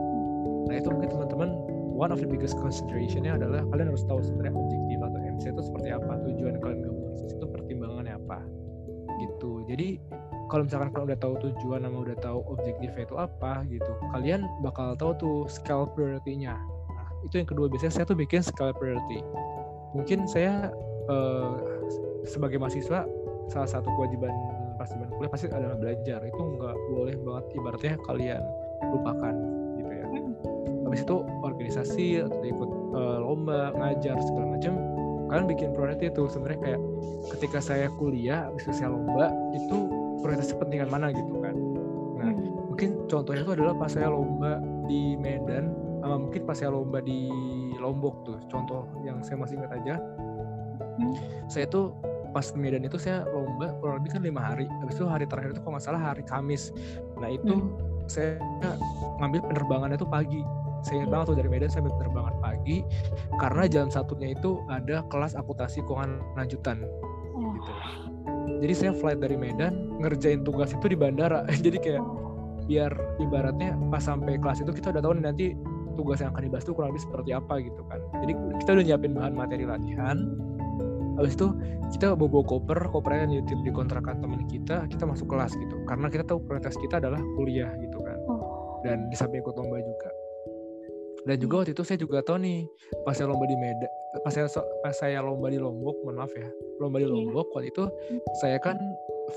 [0.71, 1.49] Nah itu mungkin teman-teman
[1.93, 5.89] one of the biggest consideration-nya adalah kalian harus tahu sebenarnya objektif atau aims itu seperti
[5.93, 8.39] apa tujuan kalian gabung itu pertimbangannya apa
[9.21, 9.51] gitu.
[9.69, 10.01] Jadi
[10.53, 14.93] kalau misalkan kalian udah tahu tujuan sama udah tahu objektifnya itu apa gitu kalian bakal
[14.93, 16.53] tahu tuh scale priority-nya.
[16.93, 19.25] Nah, itu yang kedua biasanya saya tuh bikin scale priority.
[19.97, 20.69] Mungkin saya
[21.09, 21.57] uh,
[22.29, 23.01] sebagai mahasiswa
[23.49, 24.29] salah satu kewajiban
[24.77, 26.21] pas zaman kuliah pasti adalah belajar.
[26.21, 28.43] Itu nggak boleh banget ibaratnya kalian
[28.93, 29.35] lupakan
[29.81, 30.05] gitu ya.
[30.85, 34.77] Habis itu organisasi atau ikut uh, lomba ngajar segala macam
[35.33, 36.81] kalian bikin priority itu sebenarnya kayak
[37.33, 41.55] ketika saya kuliah habis itu saya lomba itu prioritas kepentingan mana gitu kan
[42.17, 42.71] nah hmm.
[42.71, 45.75] mungkin contohnya itu adalah pas saya lomba di Medan
[46.07, 47.27] uh, mungkin pas saya lomba di
[47.83, 49.95] Lombok tuh contoh yang saya masih ingat aja
[50.97, 51.13] hmm.
[51.51, 51.91] saya tuh
[52.31, 55.61] pas Medan itu saya lomba kurang lebih kan lima hari habis itu hari terakhir itu
[55.61, 56.71] kalau nggak salah hari Kamis
[57.19, 58.07] nah itu hmm.
[58.07, 58.39] saya
[59.19, 60.41] ngambil penerbangannya itu pagi
[60.83, 62.77] saya ingat banget tuh dari Medan saya ambil penerbangan pagi
[63.39, 66.83] karena jam satunya itu ada kelas akuntansi keuangan lanjutan
[67.35, 67.51] oh.
[67.55, 67.71] gitu
[68.63, 71.43] jadi saya flight dari Medan ngerjain tugas itu di bandara.
[71.65, 72.03] Jadi kayak
[72.63, 75.45] biar ibaratnya pas sampai kelas itu kita udah tahu nih nanti
[75.99, 77.99] tugas yang akan dibahas itu kurang lebih seperti apa gitu kan.
[78.23, 78.33] Jadi
[78.63, 80.17] kita udah nyiapin bahan materi latihan.
[81.13, 81.47] Habis itu
[81.93, 85.75] kita bawa, bawa koper kopernya nitip di kontrakan teman kita kita masuk kelas gitu.
[85.85, 88.17] Karena kita tahu prioritas kita adalah kuliah gitu kan.
[88.31, 88.63] Oh.
[88.83, 89.79] dan di samping ikut lomba
[91.23, 91.61] dan juga hmm.
[91.63, 92.59] waktu itu saya juga tahu nih
[93.07, 93.91] pas saya lomba di Medan
[94.23, 94.47] pas saya
[94.83, 96.47] pas saya lomba di Lombok mohon maaf ya
[96.79, 97.13] lomba di iya.
[97.15, 98.19] Lombok waktu itu hmm.
[98.43, 98.75] saya kan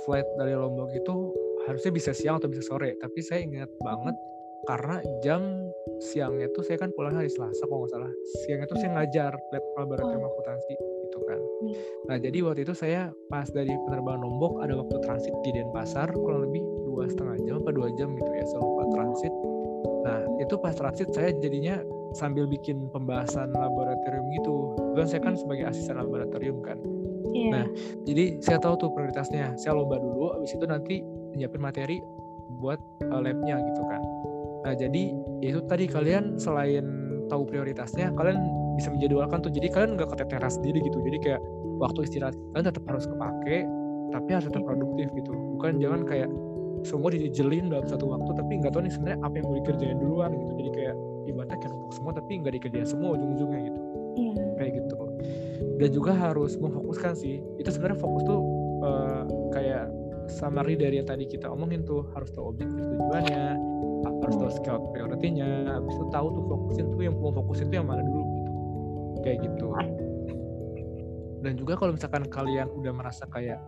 [0.04, 1.14] flight dari Lombok itu
[1.66, 4.14] harusnya bisa siang atau bisa sore tapi saya ingat banget
[4.66, 5.42] karena jam
[6.02, 8.12] siangnya tuh saya kan pulang hari Selasa kalau nggak salah
[8.44, 8.96] siangnya tuh saya hmm.
[8.98, 10.74] ngajar lab laboratorium akuntansi
[11.06, 11.74] gitu kan hmm.
[12.10, 16.50] nah jadi waktu itu saya pas dari penerbangan Lombok ada waktu transit di Denpasar kurang
[16.50, 19.34] lebih dua setengah jam apa dua jam gitu ya saya lupa transit
[20.04, 21.80] nah itu pas transit saya jadinya
[22.14, 24.54] sambil bikin pembahasan laboratorium gitu
[24.96, 26.78] kan saya kan sebagai asisten laboratorium kan
[27.34, 27.50] yeah.
[27.52, 27.66] nah
[28.06, 31.04] jadi saya tahu tuh prioritasnya saya lomba dulu habis itu nanti
[31.36, 32.00] nyiapin materi
[32.56, 32.80] buat
[33.12, 34.00] uh, labnya gitu kan
[34.66, 35.14] Nah jadi
[35.46, 36.82] itu tadi kalian selain
[37.30, 38.42] tahu prioritasnya, kalian
[38.74, 39.54] bisa menjadwalkan tuh.
[39.54, 40.98] Jadi kalian nggak keteteran sendiri gitu.
[41.06, 41.40] Jadi kayak
[41.78, 43.62] waktu istirahat kalian tetap harus kepake,
[44.10, 45.30] tapi harus tetap produktif gitu.
[45.54, 46.28] Bukan jangan kayak
[46.86, 50.30] semua dijelin dalam satu waktu, tapi nggak tahu nih sebenarnya apa yang mau dikerjain duluan
[50.38, 50.52] gitu.
[50.62, 50.94] Jadi kayak
[51.26, 53.80] ibaratnya kayak numpuk semua, tapi nggak dikerjain semua ujung-ujungnya gitu.
[54.16, 54.34] Yeah.
[54.56, 54.94] Kayak gitu.
[55.82, 57.42] Dan juga harus memfokuskan sih.
[57.58, 58.40] Itu sebenarnya fokus tuh
[58.86, 59.90] uh, kayak
[60.30, 63.44] summary dari yang tadi kita omongin tuh harus tahu objektif tujuannya
[64.06, 67.88] harus tahu scout priority-nya habis itu tahu tuh fokusin tuh yang mau fokusin tuh yang
[67.88, 68.52] mana dulu gitu
[69.22, 69.66] kayak gitu
[71.42, 73.62] dan juga kalau misalkan kalian udah merasa kayak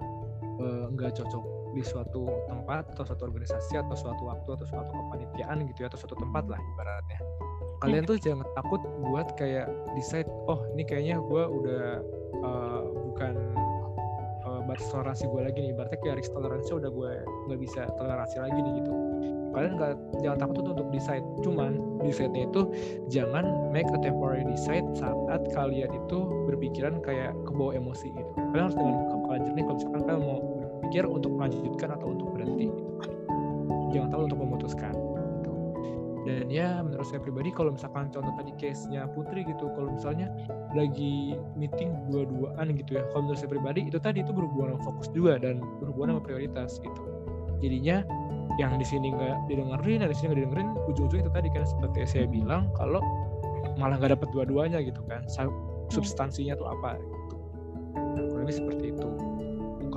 [0.59, 4.91] eh, nggak uh, cocok di suatu tempat atau suatu organisasi atau suatu waktu atau suatu
[4.93, 7.21] kepanitiaan gitu ya atau suatu tempat lah ibaratnya.
[7.79, 11.85] Kalian tuh jangan takut buat kayak decide oh ini kayaknya gue udah
[12.43, 13.35] uh, bukan
[14.69, 17.13] batas toleransi gue lagi nih berarti kayak risk toleransi udah gue
[17.49, 18.93] nggak bisa toleransi lagi nih gitu.
[19.49, 21.73] Kalian nggak jangan takut tuh untuk decide cuman
[22.05, 22.63] decide-nya itu
[23.09, 28.31] jangan make a temporary decide saat kalian itu berpikiran kayak kebawa emosi gitu.
[28.37, 30.39] Kalian harus dengan kepala jernih kalau misalkan kalian mau
[30.89, 32.93] berpikir untuk melanjutkan atau untuk berhenti gitu
[33.93, 34.97] jangan tahu untuk memutuskan
[36.25, 40.33] dan ya menurut saya pribadi kalau misalkan contoh tadi case-nya Putri gitu kalau misalnya
[40.77, 45.09] lagi meeting dua-duaan gitu ya kalau menurut saya pribadi itu tadi itu berhubungan sama fokus
[45.13, 47.03] juga dan berhubungan sama prioritas gitu.
[47.65, 48.05] Jadinya
[48.61, 51.99] yang di sini nggak didengerin dan di sini nggak didengerin ujung-ujungnya itu tadi kan seperti
[52.05, 53.01] saya bilang kalau
[53.81, 55.25] malah nggak dapat dua-duanya gitu kan
[55.89, 57.37] substansinya tuh apa gitu.
[57.97, 59.09] Nah, kurang lebih seperti itu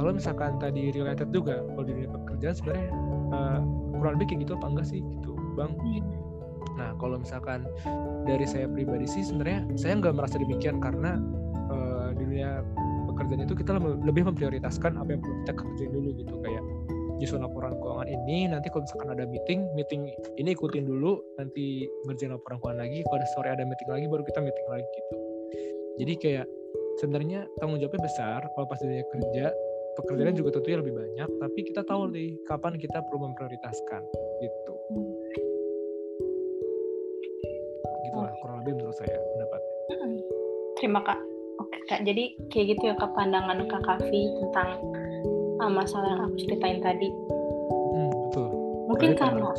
[0.02, 2.90] kalau misalkan tadi related juga kalau di dunia pekerjaan sebenarnya
[3.30, 3.60] uh,
[4.02, 5.00] kurang lebih kayak gitu apa enggak sih?
[5.06, 5.72] Gitu bang.
[6.82, 7.70] Nah, kalau misalkan
[8.26, 11.22] dari saya pribadi sih sebenarnya saya nggak merasa demikian karena
[11.70, 12.66] uh, di dunia
[13.14, 16.34] pekerjaan itu kita lebih memprioritaskan apa yang perlu kita kerjain dulu gitu.
[16.42, 16.64] Kayak
[17.22, 20.10] nyusun laporan keuangan ini nanti kalau misalkan ada meeting meeting
[20.42, 24.40] ini ikutin dulu nanti ngerjain laporan keuangan lagi kalau sore ada meeting lagi baru kita
[24.42, 25.16] meeting lagi gitu.
[26.02, 26.48] Jadi kayak
[26.98, 29.54] sebenarnya tanggung jawabnya besar kalau pas dunia kerja
[30.00, 34.02] pekerjaan juga tentunya lebih banyak tapi kita tahu nih kapan kita perlu memprioritaskan
[34.44, 34.74] gitu
[38.62, 39.72] lebih menurut saya pendapatnya.
[40.78, 41.20] Terima kak.
[41.58, 42.00] Oke kak.
[42.06, 42.24] Jadi
[42.54, 44.70] kayak gitu ya kak pandangan kak Kavi tentang
[45.58, 47.10] uh, masalah yang aku ceritain tadi.
[47.92, 48.48] Hmm, betul.
[48.94, 49.50] Mungkin karena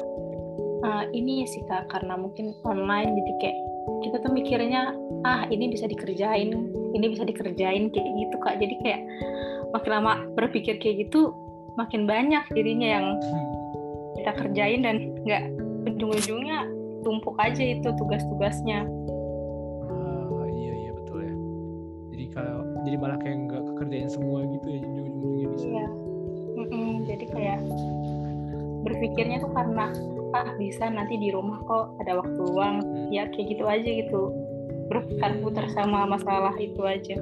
[0.87, 3.59] uh, ini ya sih kak karena mungkin online jadi kayak
[4.07, 4.95] kita tuh mikirnya
[5.27, 6.55] ah ini bisa dikerjain
[6.95, 9.03] ini bisa dikerjain kayak gitu kak jadi kayak
[9.73, 11.33] makin lama berpikir kayak gitu
[11.81, 13.07] makin banyak dirinya yang
[14.21, 15.43] kita kerjain dan nggak
[15.89, 16.69] ujung-ujungnya
[17.03, 18.87] tumpuk aja itu tugas-tugasnya.
[19.89, 21.35] Ah iya iya betul ya.
[22.13, 25.67] Jadi kalau jadi malah kayak nggak kekerjain semua gitu ya ujung-ujungnya bisa.
[25.67, 25.89] Iya.
[26.53, 27.61] Mm -mm, jadi kayak
[28.85, 29.87] berpikirnya tuh karena
[30.33, 32.85] ah bisa nanti di rumah kok ada waktu luang.
[33.09, 34.23] Ya kayak gitu aja gitu.
[34.93, 37.17] Berputar putar sama masalah itu aja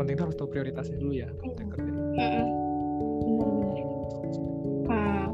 [0.00, 1.92] terpenting itu harus tahu prioritasnya dulu ya kita kerja
[4.88, 5.28] nah,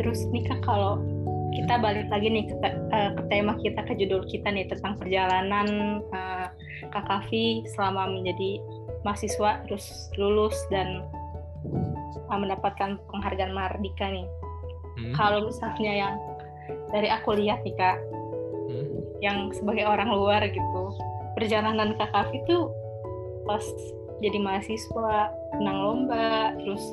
[0.00, 1.04] terus nih kak kalau
[1.52, 6.00] kita balik lagi nih ke, uh, ke tema kita ke judul kita nih tentang perjalanan
[6.12, 6.48] uh,
[6.92, 8.60] Kak Kavi selama menjadi
[9.04, 11.04] mahasiswa terus lulus dan
[12.28, 14.28] uh, mendapatkan penghargaan Mardika nih.
[15.00, 15.12] Hmm.
[15.16, 16.14] Kalau misalnya yang
[16.92, 17.96] dari aku lihat nih kak,
[18.68, 19.24] hmm.
[19.24, 20.92] yang sebagai orang luar gitu,
[21.40, 22.68] perjalanan kak Kavi tuh
[23.48, 23.64] pas
[24.24, 25.28] jadi mahasiswa,
[25.60, 26.84] menang lomba, terus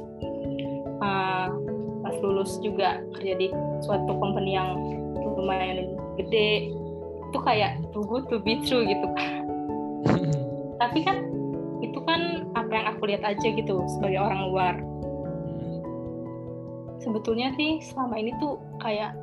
[1.00, 1.48] uh,
[2.04, 3.48] pas lulus juga kerja di
[3.80, 4.76] suatu company yang
[5.40, 6.72] lumayan gede,
[7.32, 9.08] itu kayak too good to be true gitu.
[10.82, 11.32] Tapi kan
[11.80, 14.76] itu kan apa yang aku lihat aja gitu sebagai orang luar.
[17.04, 19.16] Sebetulnya sih selama ini tuh kayak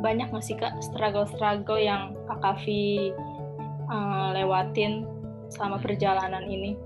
[0.00, 3.12] banyak nggak sih kak struggle-struggle yang kak Kavi
[3.88, 5.08] uh, lewatin
[5.48, 6.76] selama perjalanan ini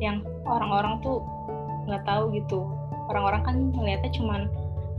[0.00, 1.20] yang orang-orang tuh
[1.86, 2.64] nggak tahu gitu.
[3.12, 4.48] Orang-orang kan melihatnya cuman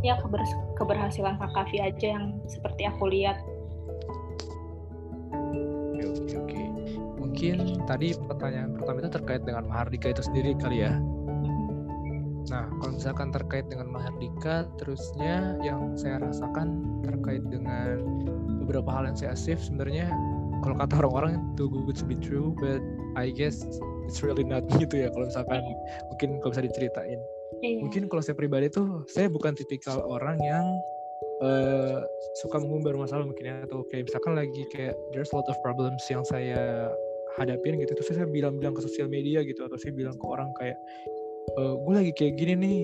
[0.01, 0.41] ya keber
[0.77, 3.41] keberhasilan kak Kavi aja yang seperti aku lihat.
[5.33, 6.61] Oke oke oke.
[7.21, 10.97] Mungkin tadi pertanyaan pertama itu terkait dengan Mahardika itu sendiri kali ya?
[12.49, 18.03] Nah, kalau misalkan terkait dengan Mahardika, terusnya yang saya rasakan terkait dengan
[18.59, 20.11] beberapa hal yang saya achieve sebenarnya
[20.61, 22.83] kalau kata orang-orang itu good to be true, but
[23.17, 23.65] I guess
[24.05, 25.61] it's really not gitu ya kalau misalkan
[26.09, 27.19] mungkin kalau bisa diceritain.
[27.61, 27.77] Iya.
[27.83, 30.65] Mungkin kalau saya pribadi tuh saya bukan tipikal orang yang
[31.43, 31.99] uh,
[32.41, 36.01] suka mengumbar masalah mungkin ya atau kayak misalkan lagi kayak there's a lot of problems
[36.07, 36.89] yang saya
[37.39, 40.77] hadapin gitu terus saya bilang-bilang ke sosial media gitu atau saya bilang ke orang kayak
[41.55, 42.79] uh, eh, gue lagi kayak gini nih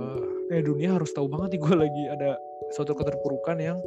[0.00, 2.30] uh, eh dunia harus tahu banget nih gue lagi ada
[2.72, 3.78] suatu keterpurukan yang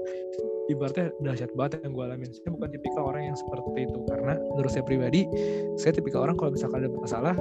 [0.72, 2.30] ibaratnya dahsyat banget yang gue alamin.
[2.32, 5.22] Saya bukan tipikal orang yang seperti itu karena menurut saya pribadi,
[5.78, 7.36] saya tipikal orang kalau misalkan ada masalah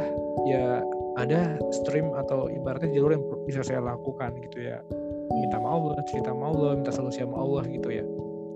[0.45, 0.85] ya
[1.17, 4.83] ada stream atau ibaratnya jalur yang bisa saya lakukan gitu ya.
[5.33, 8.05] Minta sama Allah, cerita sama Allah, minta solusi sama Allah gitu ya.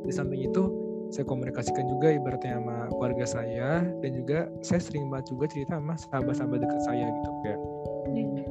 [0.04, 0.62] Di samping itu
[1.08, 3.70] saya komunikasikan juga ibaratnya sama keluarga saya
[4.04, 7.60] dan juga saya sering banget juga cerita sama sahabat-sahabat dekat saya gitu kayak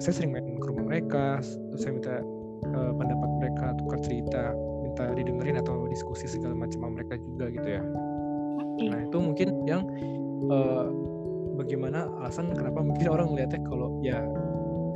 [0.02, 2.16] saya sering main ke rumah mereka terus saya minta
[2.74, 4.44] uh, pendapat mereka tukar cerita
[4.98, 7.82] minta didengerin atau diskusi segala macam sama mereka juga gitu ya.
[8.90, 9.86] Nah itu mungkin yang
[10.50, 10.90] uh,
[11.54, 14.26] bagaimana alasan kenapa mungkin orang melihatnya kalau ya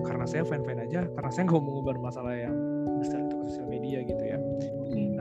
[0.01, 2.57] karena saya fan fan aja karena saya nggak mau ngobar masalah yang
[2.97, 4.37] besar itu ke sosial media gitu ya.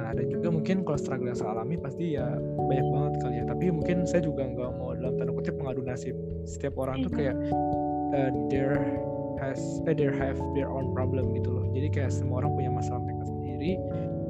[0.00, 3.44] Nah ada juga mungkin kalau struggle yang saya alami pasti ya banyak banget kali ya.
[3.44, 6.16] Tapi mungkin saya juga nggak mau dalam tanda kutip mengadu nasib.
[6.48, 7.36] Setiap orang tuh kayak
[8.16, 8.80] uh, there
[9.44, 11.68] has eh, they have their own problem gitu loh.
[11.76, 13.76] Jadi kayak semua orang punya masalah mereka sendiri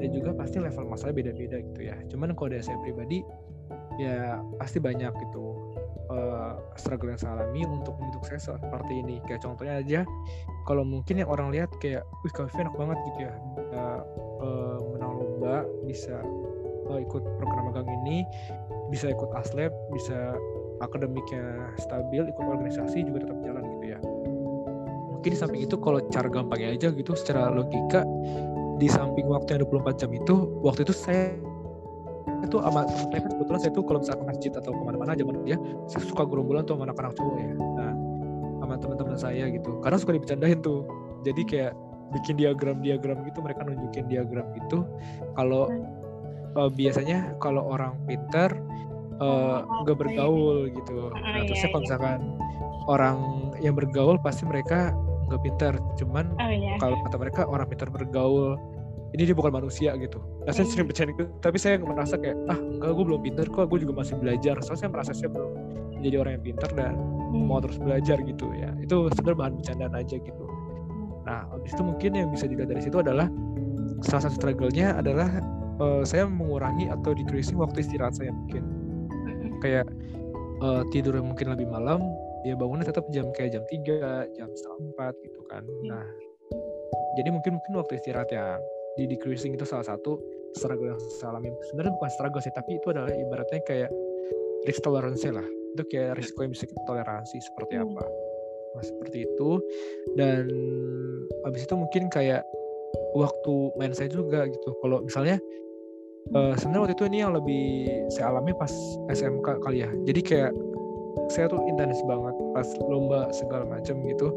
[0.01, 1.97] dan juga pasti level masalah beda-beda gitu ya.
[2.09, 3.21] Cuman kalau dari saya pribadi
[4.01, 5.77] ya pasti banyak gitu
[6.09, 9.21] uh, struggle yang saya alami untuk membentuk saya seperti ini.
[9.29, 10.01] Kayak contohnya aja
[10.65, 13.35] kalau mungkin yang orang lihat kayak wih kafe enak banget gitu ya.
[13.71, 14.01] Uh,
[14.43, 16.19] uh, menang lomba bisa
[16.91, 18.27] uh, ikut program magang ini
[18.91, 20.35] bisa ikut aslab bisa
[20.83, 23.99] akademiknya stabil ikut organisasi juga tetap jalan gitu ya.
[25.21, 28.01] Mungkin di samping itu kalau cara gampangnya aja gitu secara logika
[28.81, 31.37] di samping waktu yang 24 jam itu waktu itu saya
[32.41, 35.35] itu sama saya kan kebetulan saya tuh kalau misalnya ke masjid atau ke mana-mana zaman
[35.45, 35.57] dia
[35.93, 37.53] saya suka gerombolan tuh sama anak-anak cowok ya.
[37.77, 37.93] Nah
[38.61, 39.71] sama teman-teman saya gitu.
[39.85, 40.89] Karena suka dibicarain tuh.
[41.21, 41.73] Jadi kayak
[42.17, 44.89] bikin diagram-diagram gitu mereka nunjukin diagram gitu.
[45.37, 45.69] Kalau
[46.57, 48.51] uh, biasanya kalau orang pinter
[49.21, 51.13] uh, nggak bergaul gitu.
[51.13, 52.21] Nah, terus saya kalau misalkan
[52.89, 53.19] orang
[53.61, 54.95] yang bergaul pasti mereka
[55.31, 55.75] nggak pintar.
[55.95, 56.75] Cuman oh, iya.
[56.83, 58.59] kalau kata mereka orang pintar bergaul.
[59.11, 60.23] Ini dia bukan manusia gitu.
[60.47, 63.67] Nah saya sering bercanda gitu tapi saya merasa kayak ah enggak gue belum pintar kok
[63.67, 64.55] gue juga masih belajar.
[64.63, 65.51] Soalnya saya merasa saya belum
[65.99, 67.43] menjadi orang yang pintar dan hmm.
[67.43, 68.71] mau terus belajar gitu ya.
[68.79, 70.45] Itu sebenarnya bahan bercandaan aja gitu.
[71.27, 73.27] Nah habis itu mungkin yang bisa dilihat dari situ adalah
[74.07, 75.29] salah satu struggle-nya adalah
[75.83, 78.63] uh, saya mengurangi atau decreasing waktu istirahat saya mungkin.
[79.59, 79.91] Kayak
[80.63, 81.99] uh, tidur yang mungkin lebih malam
[82.47, 85.63] ya bangunnya tetap jam kayak jam 3, jam setengah 4 gitu kan.
[85.65, 85.89] Hmm.
[85.93, 86.07] Nah,
[87.21, 88.61] jadi mungkin mungkin waktu istirahat yang
[88.99, 90.19] di decreasing itu salah satu
[90.57, 91.53] struggle yang saya alami.
[91.71, 93.91] Sebenarnya bukan struggle sih tapi itu adalah ibaratnya kayak
[94.67, 95.47] risk tolerance lah.
[95.77, 97.85] Itu kayak risiko yang bisa kita toleransi seperti hmm.
[97.87, 98.05] apa.
[98.71, 99.51] Nah, seperti itu.
[100.19, 100.47] Dan
[101.47, 102.43] habis itu mungkin kayak
[103.15, 104.71] waktu main saya juga gitu.
[104.83, 105.37] Kalau misalnya
[106.35, 107.67] uh, sebenarnya waktu itu ini yang lebih
[108.15, 108.71] saya alami pas
[109.11, 109.91] SMK kali ya.
[110.07, 110.53] Jadi kayak
[111.31, 114.29] saya tuh intens banget pas lomba segala macam gitu.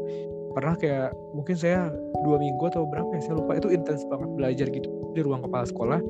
[0.54, 1.90] Pernah kayak mungkin saya
[2.22, 3.58] dua minggu atau berapa ya saya lupa.
[3.58, 6.00] Itu intens banget belajar gitu di ruang kepala sekolah.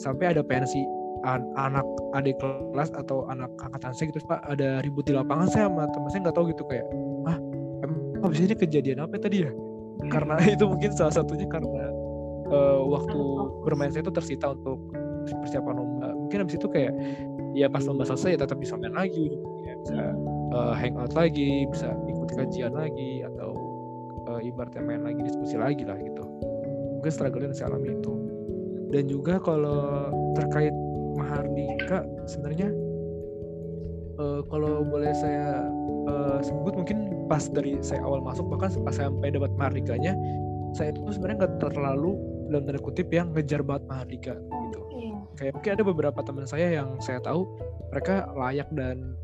[0.00, 0.80] Sampai ada pensi
[1.28, 1.84] an anak
[2.16, 6.08] adik kelas atau anak angkatan saya gitu pak ada ribut di lapangan saya sama teman
[6.08, 6.86] saya nggak tahu gitu kayak
[7.28, 7.36] ah
[7.84, 9.52] emang habis ini kejadian apa tadi ya?
[10.08, 11.92] Karena itu mungkin salah satunya karena
[12.48, 13.20] uh, waktu
[13.68, 14.80] bermain saya itu tersita untuk
[15.28, 16.08] persiapan lomba.
[16.16, 16.92] Mungkin habis itu kayak
[17.52, 19.38] ya pas lomba selesai ya tetap bisa main lagi ya,
[19.84, 20.12] bisa
[20.52, 23.56] uh, hangout lagi bisa ikut kajian lagi atau
[24.28, 26.24] uh, ibaratnya main lagi diskusi lagi lah gitu.
[27.00, 28.12] Mungkin struggle yang saya alami itu.
[28.90, 30.74] Dan juga kalau terkait
[31.14, 32.70] Mahardika sebenarnya
[34.18, 35.66] uh, kalau boleh saya
[36.10, 40.14] uh, sebut mungkin pas dari saya awal masuk bahkan pas sampai dapat Mahardikanya
[40.74, 42.14] saya itu sebenarnya nggak terlalu
[42.50, 44.80] dalam tanda kutip yang ngejar banget Mahardika gitu.
[44.90, 45.18] Iya.
[45.38, 47.46] kayak mungkin ada beberapa teman saya yang saya tahu
[47.94, 49.14] mereka layak dan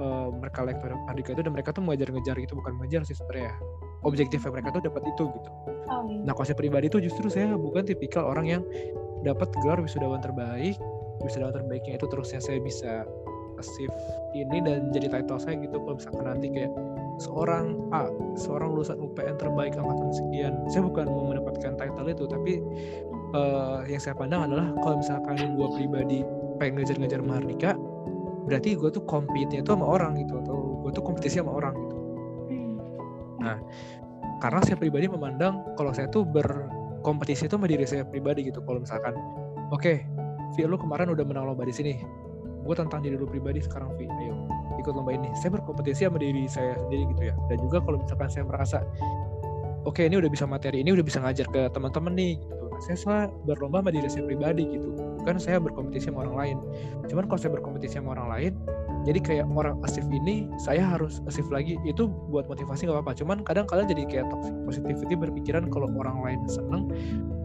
[0.00, 3.52] uh, mereka layak Mahardika itu dan mereka tuh mengejar-ngejar gitu bukan mengejar sih sebenarnya.
[4.04, 5.50] Objektifnya mereka tuh dapat itu gitu.
[5.86, 8.62] Oh, nah kalau saya pribadi tuh justru saya bukan tipikal orang yang
[9.22, 10.78] dapat gelar wisudawan terbaik
[11.24, 13.02] wisudawan terbaiknya itu terusnya saya bisa
[13.56, 13.92] achieve
[14.36, 15.80] ini dan jadi title saya gitu.
[15.80, 16.72] Kalau misalkan nanti kayak
[17.16, 20.52] seorang A, seorang lulusan UPN terbaik angkatan sekian.
[20.68, 22.60] Saya bukan mau mendapatkan title itu, tapi
[23.32, 26.18] uh, yang saya pandang adalah kalau misalkan gue pribadi
[26.60, 27.70] pengen ngejar-ngejar Mahardika,
[28.46, 31.96] berarti gue tuh compete-nya itu sama orang gitu atau gue tuh kompetisi sama orang gitu.
[33.42, 33.58] Nah,
[34.38, 38.62] karena saya pribadi memandang kalau saya tuh berkompetisi itu sama diri saya pribadi gitu.
[38.62, 39.14] Kalau misalkan,
[39.74, 39.96] oke, okay,
[40.54, 42.00] Vi lu kemarin udah menang lomba di sini.
[42.62, 44.34] Gue tentang diri lu pribadi sekarang Vi ayo
[44.78, 45.28] ikut lomba ini.
[45.36, 47.34] Saya berkompetisi sama diri saya sendiri gitu ya.
[47.50, 48.78] Dan juga kalau misalkan saya merasa
[49.86, 52.34] oke okay, ini udah bisa materi ini udah bisa ngajar ke teman-teman nih
[52.82, 54.88] saya salah berlomba sama diri saya pribadi gitu
[55.22, 56.56] bukan saya berkompetisi sama orang lain
[57.10, 58.52] cuman kalau saya berkompetisi sama orang lain
[59.06, 63.36] jadi kayak orang asif ini saya harus asif lagi itu buat motivasi nggak apa-apa cuman
[63.46, 66.90] kadang kalian jadi kayak toxic positivity berpikiran kalau orang lain seneng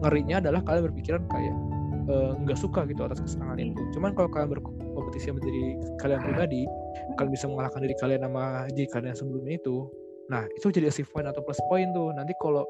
[0.02, 1.54] ngerinya adalah kalian berpikiran kayak
[2.02, 3.78] Eh, nggak uh, suka gitu atas kesenangan itu.
[3.94, 6.66] Cuman kalau kalian berkompetisi sama diri kalian pribadi,
[7.14, 9.86] kalian bisa mengalahkan diri kalian sama diri kalian sebelumnya itu.
[10.26, 12.10] Nah itu jadi achievement atau plus point tuh.
[12.10, 12.66] Nanti kalau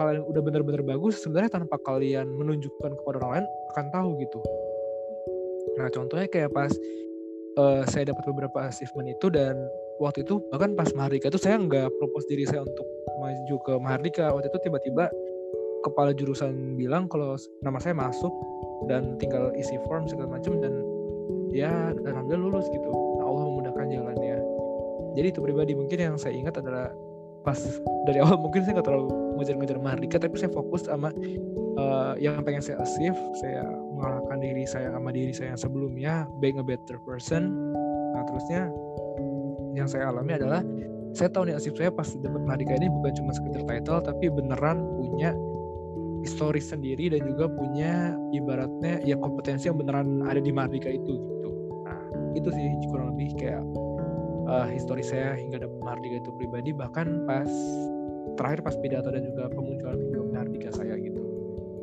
[0.00, 4.40] kalian udah benar-benar bagus, sebenarnya tanpa kalian menunjukkan kepada orang lain akan tahu gitu.
[5.76, 6.72] Nah contohnya kayak pas
[7.60, 9.56] uh, saya dapat beberapa achievement itu dan
[10.00, 12.86] waktu itu bahkan pas Mahardika itu saya nggak propose diri saya untuk
[13.20, 14.32] maju ke Mahardika.
[14.32, 15.12] Waktu itu tiba-tiba
[15.82, 18.32] kepala jurusan bilang kalau nama saya masuk
[18.86, 20.72] dan tinggal isi form segala macam dan
[21.52, 22.90] ya dan alhamdulillah lulus gitu.
[23.20, 24.36] Nah, Allah memudahkan jalannya.
[25.12, 26.88] Jadi itu pribadi mungkin yang saya ingat adalah
[27.42, 27.58] pas
[28.06, 31.10] dari awal mungkin saya nggak terlalu ngejar-ngejar Mardika tapi saya fokus sama
[31.78, 36.58] uh, yang pengen saya achieve saya mengalahkan diri saya sama diri saya yang sebelumnya being
[36.58, 37.52] a better person
[38.14, 38.70] nah terusnya
[39.72, 40.60] yang saya alami adalah
[41.12, 44.84] saya tahu nih achieve saya pas dapat Mardika ini bukan cuma sekedar title tapi beneran
[44.96, 45.36] punya
[46.22, 51.50] historis sendiri dan juga punya ibaratnya ya kompetensi yang beneran ada di Mardika itu gitu.
[51.82, 51.98] Nah
[52.38, 53.62] itu sih kurang lebih kayak
[54.48, 57.48] uh, histori saya hingga dapat Mardika itu pribadi bahkan pas
[58.40, 61.20] terakhir pas pidato dan juga pemunculan video Mardika saya gitu.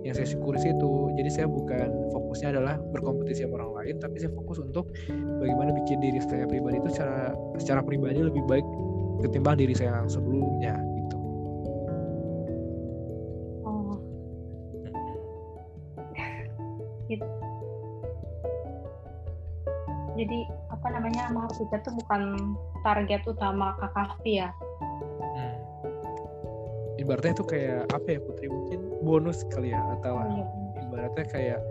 [0.07, 0.91] Yang saya syukuri sih itu.
[1.19, 4.87] Jadi saya bukan fokusnya adalah berkompetisi sama orang lain, tapi saya fokus untuk
[5.43, 8.63] bagaimana bikin diri saya pribadi itu secara secara pribadi lebih baik
[9.19, 10.79] ketimbang diri saya sebelumnya
[17.09, 17.25] gitu
[20.19, 20.39] jadi
[20.79, 22.55] apa namanya mahasiswa itu bukan
[22.87, 24.47] target utama kakak ya
[25.19, 25.55] hmm.
[26.95, 30.45] ibaratnya itu kayak apa ya Putri mungkin bonus kali ya atau oh, iya.
[30.87, 31.61] ibaratnya kayak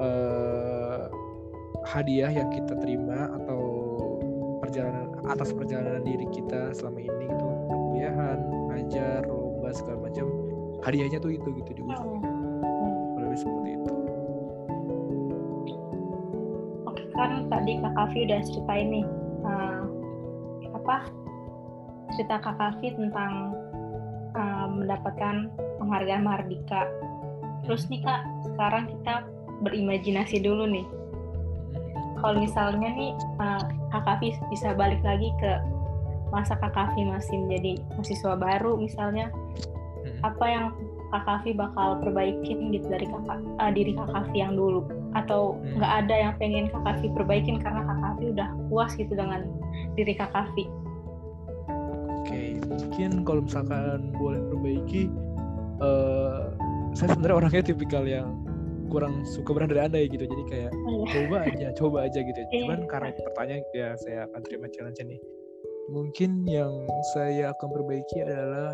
[0.00, 1.12] uh,
[1.84, 3.60] hadiah yang kita terima atau
[4.64, 8.38] perjalanan atas perjalanan diri kita selama ini itu perkuliahan,
[8.72, 10.26] ngajar, lomba segala macam
[10.84, 12.20] hadiahnya tuh itu gitu di ujung.
[12.24, 13.18] Oh.
[13.20, 13.94] Lebih seperti itu.
[17.18, 19.06] Kan tadi Kak Kavi udah ceritain nih
[19.42, 19.82] uh,
[20.70, 21.10] apa
[22.14, 23.58] cerita Kak Kavi tentang
[24.38, 25.50] uh, mendapatkan
[25.82, 26.86] penghargaan Mardika.
[27.66, 29.26] Terus nih Kak, sekarang kita
[29.66, 30.86] berimajinasi dulu nih.
[32.22, 33.12] Kalau misalnya nih
[33.42, 35.52] uh, Kak Kavi bisa balik lagi ke
[36.30, 39.26] masa Kak Kavi masih menjadi mahasiswa baru misalnya,
[40.22, 40.64] apa yang
[41.10, 44.84] Kak Kavi bakal perbaikin gitu dari kakak uh, diri Kak Kavi yang dulu
[45.16, 45.80] atau hmm.
[45.80, 46.00] nggak hmm.
[46.04, 49.48] ada yang pengen Kak Kavi perbaikin karena Kak Kavi udah puas gitu dengan
[49.96, 50.64] diri Kak Kavi.
[52.18, 55.08] Oke, mungkin kalau misalkan boleh perbaiki,
[55.80, 56.52] uh,
[56.92, 58.36] saya sebenarnya orangnya tipikal yang
[58.88, 61.12] kurang suka berandai-andai gitu jadi kayak oh, iya.
[61.12, 62.64] coba aja coba aja gitu iya.
[62.64, 65.16] cuman karena pertanyaan ya saya akan terima challenge ini
[65.92, 66.72] mungkin yang
[67.16, 68.72] saya akan perbaiki adalah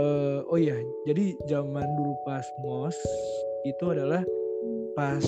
[0.00, 2.96] uh, oh iya jadi zaman dulu pas mos
[3.68, 4.24] itu adalah
[4.96, 5.24] pas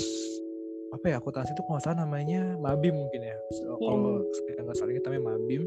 [0.91, 3.37] apa ya akuntansi itu kalau salah namanya mabim mungkin ya.
[3.55, 3.89] So, yeah.
[3.89, 5.63] kalau saya nggak salah ini namanya mabim.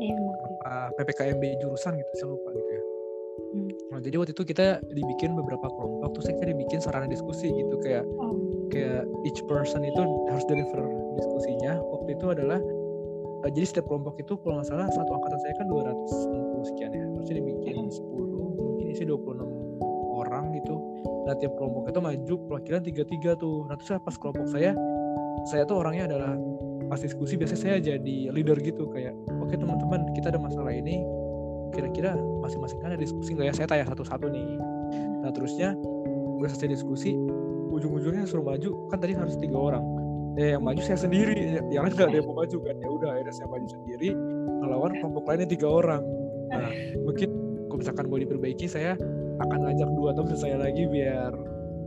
[0.00, 0.16] Yeah,
[0.64, 2.84] apa ppkmb jurusan gitu saya lupa gitu ya.
[3.40, 3.70] Hmm.
[3.88, 8.04] nah jadi waktu itu kita dibikin beberapa kelompok terus kita dibikin sarana diskusi gitu kayak
[8.20, 8.36] oh.
[8.68, 10.80] kayak each person itu harus deliver
[11.16, 11.80] diskusinya.
[11.80, 12.60] Waktu itu adalah
[13.44, 17.06] uh, jadi setiap kelompok itu kalau nggak salah satu angkatan saya kan 260 sekian ya.
[17.16, 18.00] Terus dibikin 10
[18.60, 19.59] mungkin isi 26 orang gitu
[21.30, 21.86] nah tiap kelompok.
[21.86, 23.70] Itu maju perwakilan tiga tiga tuh.
[23.70, 24.74] Nah terus pas kelompok saya
[25.46, 26.34] saya tuh orangnya adalah
[26.90, 28.90] pas diskusi biasanya saya jadi leader gitu.
[28.90, 31.06] Kayak oke okay, teman-teman kita ada masalah ini.
[31.70, 33.54] Kira-kira masing-masing kan ada diskusi nggak ya?
[33.54, 34.58] Saya tanya satu-satu nih.
[35.22, 35.78] Nah terusnya
[36.42, 37.14] udah selesai diskusi
[37.70, 38.90] ujung-ujungnya suruh maju.
[38.90, 39.84] Kan tadi harus tiga orang.
[40.34, 41.62] Ya yang maju saya sendiri.
[41.70, 42.74] Yang lain nggak ada yang mau maju kan.
[42.74, 44.08] Ya udah akhirnya saya maju sendiri
[44.60, 46.02] melawan kelompok lainnya tiga orang.
[46.50, 46.70] Nah
[47.06, 47.30] mungkin
[47.70, 48.98] kalau misalkan mau diperbaiki saya
[49.40, 51.32] akan ngajak dua teman saya lagi biar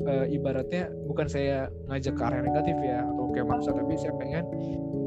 [0.08, 4.46] uh, ibaratnya bukan saya ngajak ke arah negatif ya atau kayak maksa tapi saya pengen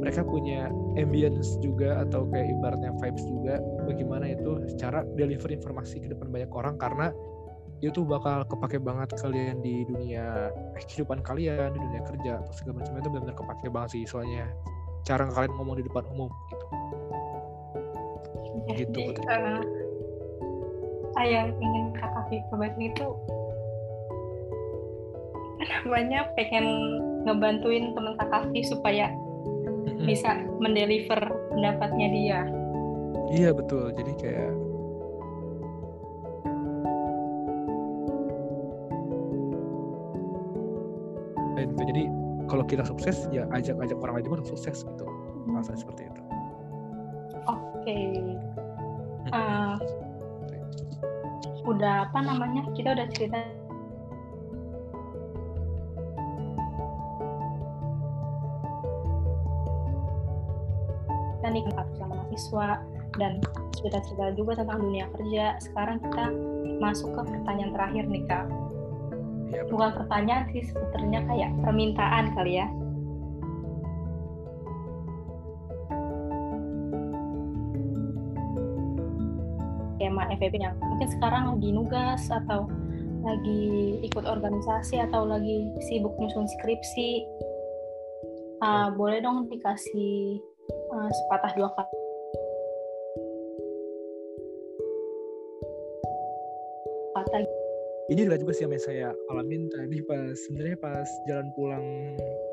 [0.00, 6.08] mereka punya ambience juga atau kayak ibaratnya vibes juga bagaimana itu secara deliver informasi ke
[6.12, 7.10] depan banyak orang karena
[7.84, 12.80] itu bakal kepake banget kalian di dunia eh, kehidupan kalian di dunia kerja atau segala
[12.80, 14.48] macam itu benar-benar kepake banget sih soalnya
[15.04, 16.66] cara kalian ngomong di depan umum gitu.
[18.66, 19.62] Gitu jadi, uh,
[21.24, 23.08] yang ingin kakak perbaiki itu.
[25.86, 26.66] Namanya pengen
[27.24, 29.08] ngebantuin teman kakak supaya
[30.04, 31.18] bisa mendeliver
[31.54, 32.40] pendapatnya dia.
[33.32, 33.90] Iya betul.
[33.96, 34.52] Jadi kayak
[41.86, 42.02] jadi
[42.46, 45.06] kalau kita sukses ya ajak-ajak orang lain juga untuk sukses gitu.
[45.48, 45.80] Masa hmm.
[45.80, 46.22] seperti itu.
[47.46, 47.86] Oke.
[47.86, 48.06] Okay.
[49.30, 49.78] uh,
[51.66, 53.42] udah apa namanya kita udah cerita.
[61.36, 61.62] Kita nih
[61.98, 62.68] sama mahasiswa
[63.18, 63.42] dan
[63.74, 65.58] cerita-cerita juga tentang dunia kerja.
[65.58, 66.30] Sekarang kita
[66.78, 68.46] masuk ke pertanyaan terakhir nih kak.
[69.50, 72.66] Ya, bukan pertanyaan sih sebetulnya kayak permintaan kali ya.
[79.96, 82.64] Tema FVP yang mungkin sekarang lagi nugas atau
[83.20, 87.20] lagi ikut organisasi atau lagi sibuk nyusun skripsi
[88.64, 90.40] uh, boleh dong dikasih
[90.96, 91.96] uh, sepatah dua kata
[97.12, 97.44] kata
[98.16, 101.84] ini juga juga sih yang saya alamin tadi pas sebenarnya pas jalan pulang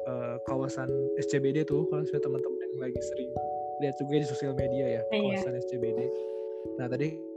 [0.04, 3.32] uh, kawasan SCBD tuh kalau saya teman-teman yang lagi sering
[3.80, 5.40] lihat juga di sosial media ya iya.
[5.40, 6.12] kawasan SCBD
[6.76, 7.32] nah tadi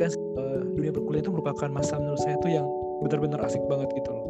[0.00, 2.66] kan uh, dunia perkuliahan itu merupakan masa menurut saya tuh yang
[3.04, 4.26] benar-benar asik banget gitu loh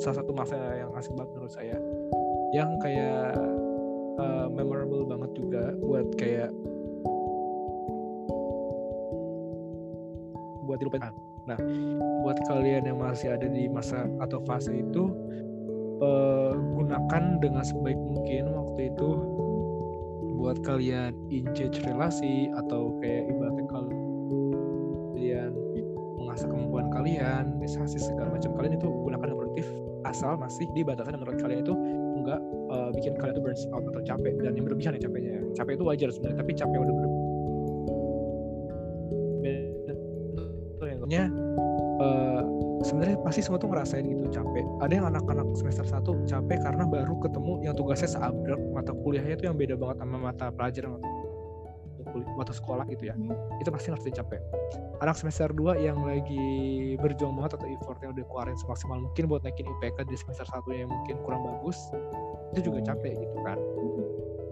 [0.00, 1.76] salah satu masa yang asik banget menurut saya
[2.52, 3.36] yang kayak
[4.20, 6.50] uh, memorable banget juga buat kayak
[10.70, 11.10] buat dilupain.
[11.50, 11.58] Nah,
[12.22, 15.10] buat kalian yang masih ada di masa atau fase itu,
[15.98, 19.10] uh, gunakan dengan sebaik mungkin waktu itu
[20.38, 23.28] buat kalian engage relasi atau kayak
[27.00, 29.66] kalian, misalnya segala macam kalian itu gunakan yang produktif
[30.04, 31.74] asal masih di batasan menurut kalian itu
[32.20, 32.40] enggak
[32.72, 35.40] uh, bikin kalian itu burn out atau capek dan yang berlebihan ya capeknya.
[35.56, 37.10] Capek itu wajar sebenarnya, tapi capek udah bener
[42.00, 42.42] uh,
[42.80, 44.64] sebenarnya pasti semua tuh ngerasain gitu capek.
[44.80, 49.44] Ada yang anak-anak semester 1 capek karena baru ketemu yang tugasnya seabrek mata kuliahnya itu
[49.50, 50.96] yang beda banget sama mata pelajaran
[52.50, 53.14] sekolah gitu ya.
[53.14, 53.34] Hmm.
[53.62, 54.40] Itu pasti ngerasain capek.
[55.00, 56.46] Anak semester 2 yang lagi
[57.00, 60.88] berjuang banget atau effortnya udah keluarin semaksimal mungkin buat naikin IPK di semester 1 yang
[60.90, 61.78] mungkin kurang bagus,
[62.56, 63.58] itu juga capek gitu kan.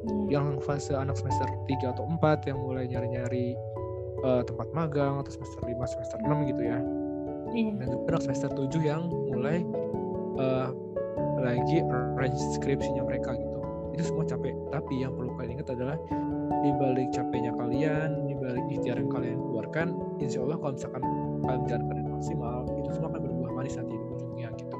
[0.09, 0.25] Hmm.
[0.31, 3.59] Yang fase anak semester 3 atau 4 yang mulai nyari-nyari
[4.25, 6.79] uh, tempat magang atau semester 5 semester 6 gitu ya
[7.55, 7.73] yeah.
[7.79, 9.63] dan juga semester 7 yang mulai
[10.41, 10.71] uh,
[11.39, 13.59] lagi arrange skripsinya mereka gitu
[13.95, 15.97] itu semua capek tapi yang perlu kalian ingat adalah
[16.65, 21.03] di balik capeknya kalian di balik ikhtiar yang kalian keluarkan insya Allah kalau misalkan
[21.45, 24.77] kalian menjalankan dengan maksimal itu semua akan berbuah manis nanti di ujungnya gitu.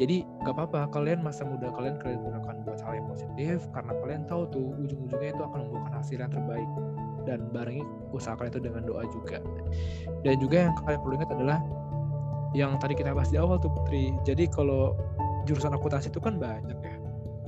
[0.00, 4.22] Jadi gak apa-apa kalian masa muda kalian kalian gunakan buat hal yang positif karena kalian
[4.24, 6.70] tahu tuh ujung-ujungnya itu akan membuahkan hasil yang terbaik.
[7.22, 9.38] Dan barengi usaha kalian itu dengan doa juga.
[10.26, 11.58] Dan juga yang kalian perlu ingat adalah
[12.50, 14.92] yang tadi kita bahas di awal tuh Putri jadi kalau
[15.46, 16.96] jurusan akuntansi itu kan banyak ya.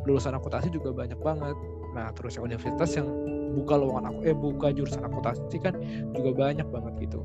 [0.05, 1.57] Lulusan akuntansi juga banyak banget.
[1.97, 3.09] Nah terus yang universitas yang
[3.55, 5.75] buka lowongan aku eh buka jurusan akuntansi kan
[6.13, 7.23] juga banyak banget gitu.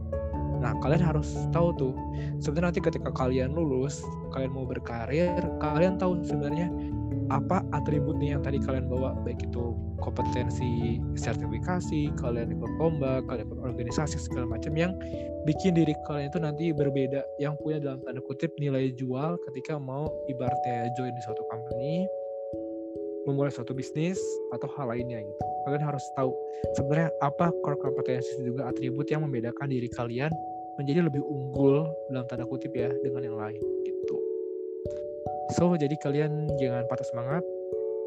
[0.60, 1.94] Nah kalian harus tahu tuh
[2.44, 4.04] sebenarnya nanti ketika kalian lulus
[4.36, 6.68] kalian mau berkarir kalian tahu sebenarnya
[7.30, 13.60] apa atributnya yang tadi kalian bawa baik itu kompetensi sertifikasi kalian ikut lomba kalian ikut
[13.62, 14.98] organisasi segala macam yang
[15.46, 20.10] bikin diri kalian itu nanti berbeda yang punya dalam tanda kutip nilai jual ketika mau
[20.26, 22.10] ibaratnya join di suatu company
[23.30, 24.18] memulai suatu bisnis
[24.58, 26.34] atau hal lainnya gitu kalian harus tahu
[26.74, 30.34] sebenarnya apa core kompetensi juga atribut yang membedakan diri kalian
[30.82, 34.18] menjadi lebih unggul dalam tanda kutip ya dengan yang lain gitu.
[35.54, 37.44] So jadi kalian jangan patah semangat.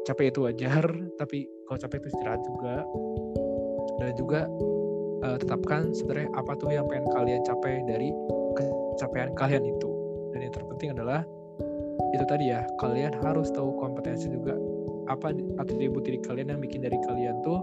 [0.03, 0.83] Capek itu wajar
[1.21, 2.75] tapi kalau capek itu istirahat juga.
[4.03, 4.41] Dan juga
[5.23, 8.11] uh, tetapkan sebenarnya apa tuh yang pengen kalian capai dari
[8.59, 9.89] kecapaian kalian itu.
[10.35, 11.23] Dan yang terpenting adalah
[12.13, 14.57] itu tadi ya kalian harus tahu kompetensi juga
[15.11, 17.59] apa atribut diri kalian yang bikin dari kalian tuh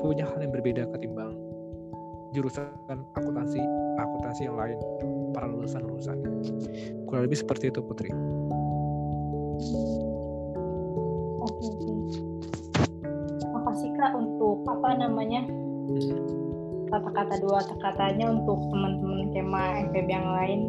[0.00, 1.36] punya hal yang berbeda ketimbang
[2.34, 2.66] jurusan
[3.14, 3.62] akuntansi
[4.00, 4.78] akuntansi yang lain
[5.30, 6.18] para lulusan lulusan
[7.06, 8.10] kurang lebih seperti itu putri.
[11.44, 11.84] Oke
[13.64, 15.42] makasih kak untuk apa namanya
[16.94, 20.60] kata-kata dua kata-katanya untuk teman-teman kema FPB yang lain?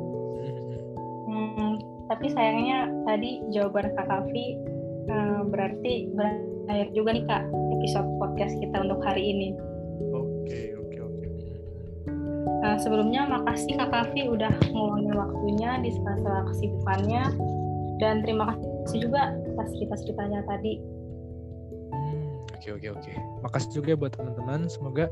[1.30, 1.72] Hmm,
[2.10, 4.58] tapi sayangnya tadi jawaban kak Kavi
[5.10, 7.44] uh, berarti berakhir juga nih kak
[7.80, 9.50] episode podcast kita untuk hari ini.
[10.14, 11.28] Oke oke oke.
[12.66, 17.24] Nah, sebelumnya makasih kak Kavi udah ngeluangin waktunya di sela-sela kesibukannya
[18.02, 20.82] dan terima kasih juga atas cerita-ceritanya tadi.
[21.94, 23.12] Hmm, oke oke oke.
[23.46, 24.68] Makasih juga buat teman-teman.
[24.68, 25.08] Semoga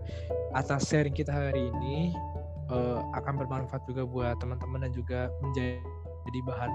[0.53, 2.11] atas sharing kita hari ini
[2.69, 5.79] uh, akan bermanfaat juga buat teman-teman dan juga menjadi
[6.23, 6.71] jadi bahan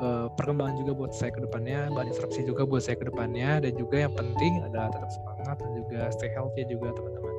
[0.00, 3.72] uh, perkembangan juga buat saya ke depannya bahan instruksi juga buat saya ke depannya dan
[3.76, 7.34] juga yang penting adalah tetap semangat dan juga stay healthy juga teman-teman.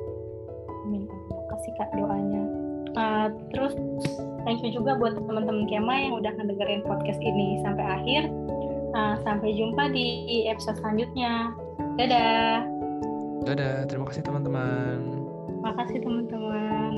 [0.82, 1.02] Amin.
[1.06, 2.42] Terima kasih kak doanya.
[2.92, 3.72] Uh, terus
[4.44, 8.22] thank you juga buat teman-teman Kema yang udah ngedengerin podcast ini sampai akhir.
[8.92, 11.56] Uh, sampai jumpa di episode selanjutnya.
[11.96, 12.68] Dadah.
[13.48, 13.88] Dadah.
[13.88, 15.24] Terima kasih teman-teman.
[15.48, 16.92] Terima kasih teman-teman